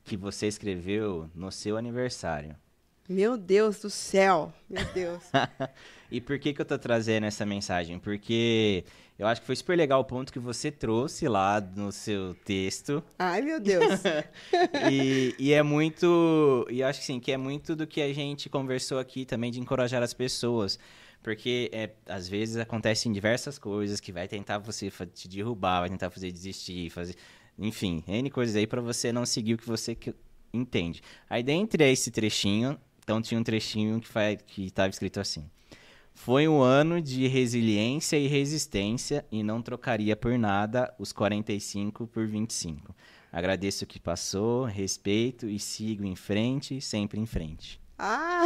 [0.05, 2.55] que você escreveu no seu aniversário.
[3.09, 5.23] Meu Deus do céu, meu Deus.
[6.11, 7.97] e por que, que eu tô trazendo essa mensagem?
[7.97, 8.83] Porque
[9.17, 13.01] eu acho que foi super legal o ponto que você trouxe lá no seu texto.
[13.17, 14.01] Ai, meu Deus.
[14.91, 16.67] e, e, é muito.
[16.69, 19.59] E acho que sim, que é muito do que a gente conversou aqui também de
[19.61, 20.77] encorajar as pessoas.
[21.23, 26.09] Porque é, às vezes acontecem diversas coisas que vai tentar você te derrubar, vai tentar
[26.09, 27.15] fazer desistir, fazer.
[27.57, 29.97] Enfim, N coisas aí para você não seguir o que você
[30.53, 31.01] entende.
[31.29, 32.77] Aí, dentre esse trechinho,
[33.07, 35.49] então tinha um trechinho que que estava escrito assim:
[36.13, 42.27] Foi um ano de resiliência e resistência e não trocaria por nada os 45 por
[42.27, 42.93] 25.
[43.31, 47.79] Agradeço o que passou, respeito e sigo em frente, sempre em frente.
[47.97, 48.43] Ah!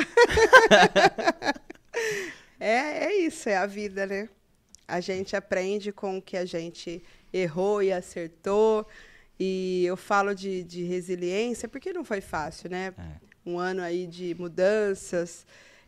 [2.59, 4.29] é, é isso, é a vida, né?
[4.87, 7.03] A gente aprende com o que a gente
[7.33, 8.87] errou e acertou.
[9.39, 12.93] E eu falo de, de resiliência porque não foi fácil, né?
[12.95, 15.45] É um ano aí de mudanças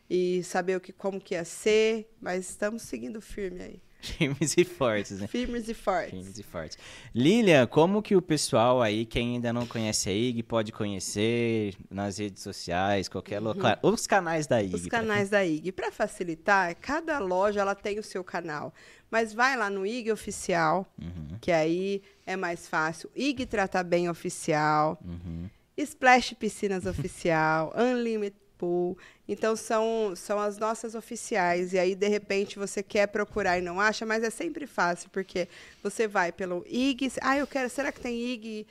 [0.08, 3.82] e saber o que, como que ia ser, mas estamos seguindo firme aí.
[4.04, 5.26] Firmes e fortes, né?
[5.26, 6.10] Firmes e fortes.
[6.10, 6.78] Firmes e fortes.
[7.14, 12.18] Lilian, como que o pessoal aí, quem ainda não conhece a IG, pode conhecer nas
[12.18, 13.48] redes sociais, qualquer uhum.
[13.48, 13.78] local?
[13.82, 14.74] Os canais da IG.
[14.74, 15.38] Os canais pra...
[15.38, 15.72] da IG.
[15.72, 18.74] Para facilitar, cada loja ela tem o seu canal.
[19.10, 21.38] Mas vai lá no IG Oficial, uhum.
[21.40, 23.10] que aí é mais fácil.
[23.14, 24.98] IG Trata Bem Oficial.
[25.02, 25.48] Uhum.
[25.76, 28.96] Splash Piscinas Oficial, Unlimited Pool.
[29.28, 31.72] Então, são, são as nossas oficiais.
[31.72, 35.48] E aí, de repente, você quer procurar e não acha, mas é sempre fácil, porque
[35.82, 37.12] você vai pelo IG.
[37.20, 37.68] Ah, eu quero.
[37.68, 38.66] Será que tem IG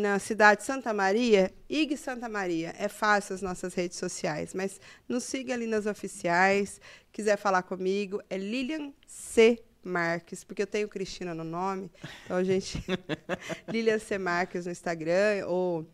[0.00, 1.52] na cidade de Santa Maria?
[1.68, 2.74] IG Santa Maria.
[2.78, 4.54] É fácil as nossas redes sociais.
[4.54, 6.80] Mas nos siga ali nas oficiais.
[7.12, 9.62] Quiser falar comigo, é Lilian C.
[9.84, 11.90] Marques, porque eu tenho Cristina no nome.
[12.24, 12.82] Então, a gente.
[13.68, 14.18] Lilian C.
[14.18, 15.86] Marques no Instagram, ou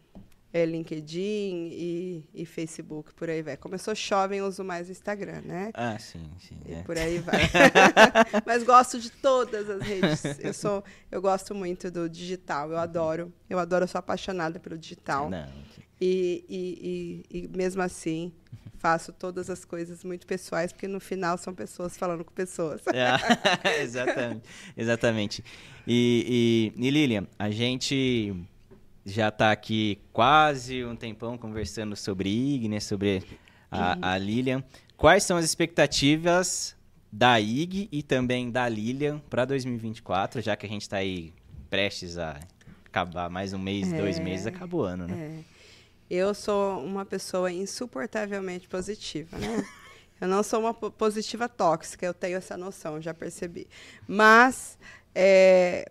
[0.53, 3.57] é, LinkedIn e, e, Facebook, por aí vai.
[3.57, 5.71] Começou jovem, eu uso mais o Instagram, né?
[5.75, 6.59] Ah, sim, sim.
[6.67, 6.83] E é.
[6.83, 7.43] por aí vai.
[8.45, 10.39] Mas gosto de todas as redes.
[10.41, 13.33] Eu sou, eu gosto muito do digital, eu adoro.
[13.49, 15.31] Eu adoro, eu sou apaixonada pelo digital.
[15.31, 15.49] Não.
[16.01, 18.33] E, e, e mesmo assim,
[18.81, 22.81] faço todas as coisas muito pessoais, porque no final são pessoas falando com pessoas.
[22.89, 24.43] É, exatamente.
[24.77, 25.45] exatamente.
[25.87, 28.35] E, e, e Lilian, a gente
[29.05, 33.23] já está aqui quase um tempão conversando sobre IG, né, sobre
[33.71, 34.65] a, a Lilian.
[34.97, 36.75] Quais são as expectativas
[37.13, 41.35] da IG e também da Lilian para 2024, já que a gente está aí
[41.69, 42.41] prestes a
[42.87, 45.43] acabar mais um mês, é, dois meses, acabou o ano, né?
[45.47, 45.50] É.
[46.11, 49.65] Eu sou uma pessoa insuportavelmente positiva, né?
[50.21, 53.69] eu não sou uma positiva tóxica, eu tenho essa noção, já percebi.
[54.09, 54.77] Mas,
[55.15, 55.89] é,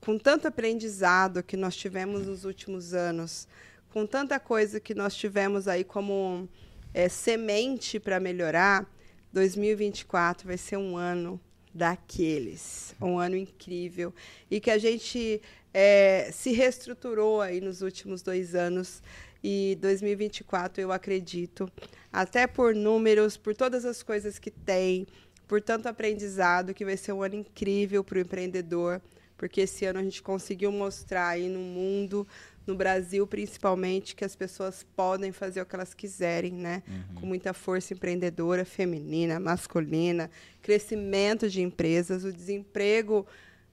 [0.00, 3.48] com tanto aprendizado que nós tivemos nos últimos anos,
[3.92, 6.48] com tanta coisa que nós tivemos aí como
[6.94, 8.88] é, semente para melhorar,
[9.32, 11.40] 2024 vai ser um ano
[11.74, 14.14] daqueles, um ano incrível
[14.48, 15.42] e que a gente
[15.74, 19.02] é, se reestruturou aí nos últimos dois anos
[19.42, 21.70] e 2024 eu acredito,
[22.12, 25.06] até por números, por todas as coisas que tem,
[25.48, 29.00] por tanto aprendizado, que vai ser um ano incrível para o empreendedor,
[29.36, 32.26] porque esse ano a gente conseguiu mostrar aí no mundo,
[32.66, 36.82] no Brasil principalmente, que as pessoas podem fazer o que elas quiserem, né?
[36.86, 37.14] Uhum.
[37.14, 40.30] Com muita força empreendedora, feminina, masculina,
[40.60, 43.26] crescimento de empresas, o desemprego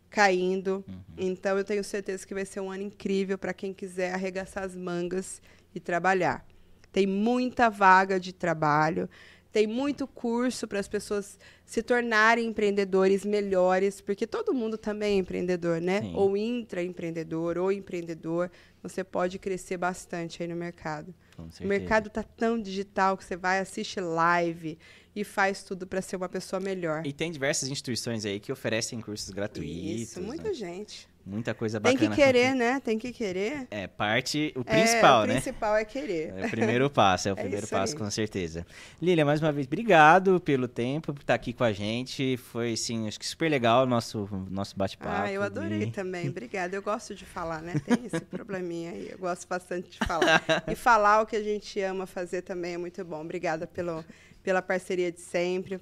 [0.09, 0.83] caindo.
[0.87, 0.95] Uhum.
[1.17, 4.75] Então eu tenho certeza que vai ser um ano incrível para quem quiser arregaçar as
[4.75, 5.41] mangas
[5.73, 6.45] e trabalhar.
[6.91, 9.09] Tem muita vaga de trabalho,
[9.51, 15.19] tem muito curso para as pessoas se tornarem empreendedores melhores, porque todo mundo também é
[15.19, 16.01] empreendedor, né?
[16.01, 16.13] Sim.
[16.15, 18.51] Ou intraempreendedor, ou empreendedor.
[18.83, 21.13] Você pode crescer bastante aí no mercado.
[21.61, 24.77] O mercado está tão digital que você vai, assiste live
[25.15, 27.05] e faz tudo para ser uma pessoa melhor.
[27.05, 30.01] E tem diversas instituições aí que oferecem cursos gratuitos.
[30.01, 30.53] Isso, muita né?
[30.53, 31.07] gente.
[31.27, 31.99] Muita coisa bacana.
[31.99, 32.79] Tem que querer, né?
[32.79, 33.67] Tem que querer.
[33.69, 35.33] É, parte, o principal, é, né?
[35.33, 36.33] O principal é querer.
[36.37, 37.99] É o primeiro passo, é o é primeiro passo, aí.
[37.99, 38.65] com certeza.
[39.01, 42.37] Lília, mais uma vez, obrigado pelo tempo, por estar aqui com a gente.
[42.37, 45.23] Foi, sim, acho que super legal o nosso, nosso bate-papo.
[45.23, 46.29] Ah, eu adorei também.
[46.29, 46.73] Obrigada.
[46.73, 47.73] Eu gosto de falar, né?
[47.85, 49.09] Tem esse probleminha aí.
[49.11, 50.41] Eu gosto bastante de falar.
[50.65, 53.19] E falar o que a gente ama fazer também é muito bom.
[53.19, 54.03] Obrigada pelo,
[54.41, 55.77] pela parceria de sempre.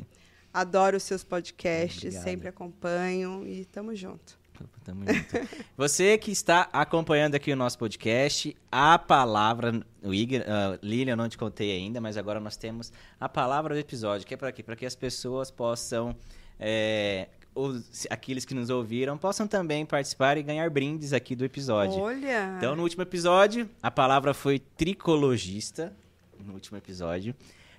[0.51, 2.23] Adoro os seus podcasts, Obrigado.
[2.23, 4.43] sempre acompanho e tamo junto.
[4.83, 5.49] Tamo junto.
[5.77, 11.27] Você que está acompanhando aqui o nosso podcast, a palavra, o Igor, uh, Lilian, não
[11.27, 14.63] te contei ainda, mas agora nós temos a palavra do episódio, que é para quê?
[14.63, 16.15] Para que as pessoas possam,
[16.59, 21.99] é, os, aqueles que nos ouviram, possam também participar e ganhar brindes aqui do episódio.
[21.99, 22.55] Olha!
[22.57, 25.93] Então, no último episódio, a palavra foi tricologista,
[26.39, 27.35] no último episódio.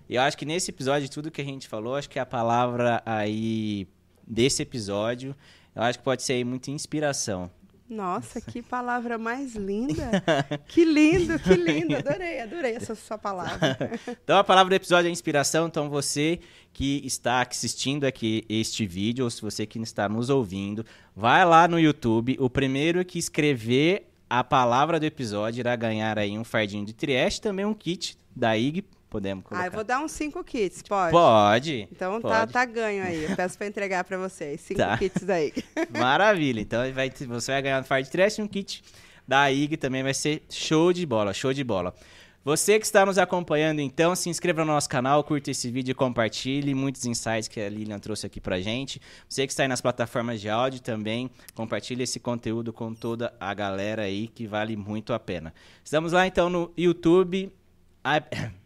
[0.09, 3.03] E eu acho que nesse episódio, tudo que a gente falou, acho que a palavra
[3.05, 3.89] aí
[4.27, 5.35] desse episódio
[5.77, 7.51] eu acho que pode ser aí muita inspiração.
[7.89, 10.24] Nossa, que palavra mais linda!
[10.66, 11.97] que lindo, que lindo!
[11.97, 13.77] Adorei, adorei essa sua palavra.
[14.24, 15.66] então, a palavra do episódio é inspiração.
[15.66, 16.41] Então, você
[16.72, 21.68] que está assistindo aqui este vídeo, ou se você que está nos ouvindo, vai lá
[21.68, 22.37] no YouTube.
[22.41, 27.41] O primeiro que escrever a palavra do episódio irá ganhar aí um fardinho de trieste,
[27.41, 29.64] também um kit da IG Podemos colocar.
[29.64, 31.12] Ah, eu vou dar uns 5 kits, pode?
[31.12, 31.88] Pode.
[31.92, 32.52] Então tá, pode.
[32.52, 33.24] Tá, tá ganho aí.
[33.24, 34.61] Eu peço para entregar para vocês.
[34.61, 34.98] 5 tá.
[34.98, 35.52] kits aí.
[35.98, 36.61] Maravilha.
[36.61, 38.82] Então vai, você vai ganhar no Fire Trash um kit
[39.26, 41.94] da IG também vai ser show de bola, show de bola.
[42.44, 45.94] Você que está nos acompanhando, então, se inscreva no nosso canal, curta esse vídeo e
[45.94, 49.02] compartilhe muitos insights que a Lilian trouxe aqui pra gente.
[49.28, 53.52] Você que está aí nas plataformas de áudio também, compartilhe esse conteúdo com toda a
[53.52, 55.52] galera aí, que vale muito a pena.
[55.82, 57.52] Estamos lá, então, no YouTube.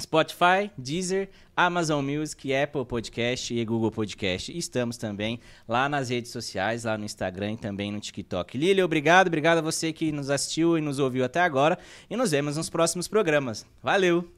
[0.00, 4.56] Spotify, Deezer, Amazon Music, Apple Podcast e Google Podcast.
[4.56, 5.38] Estamos também
[5.68, 8.56] lá nas redes sociais, lá no Instagram e também no TikTok.
[8.56, 11.78] Lili, obrigado, obrigado a você que nos assistiu e nos ouviu até agora
[12.08, 13.66] e nos vemos nos próximos programas.
[13.82, 14.28] Valeu!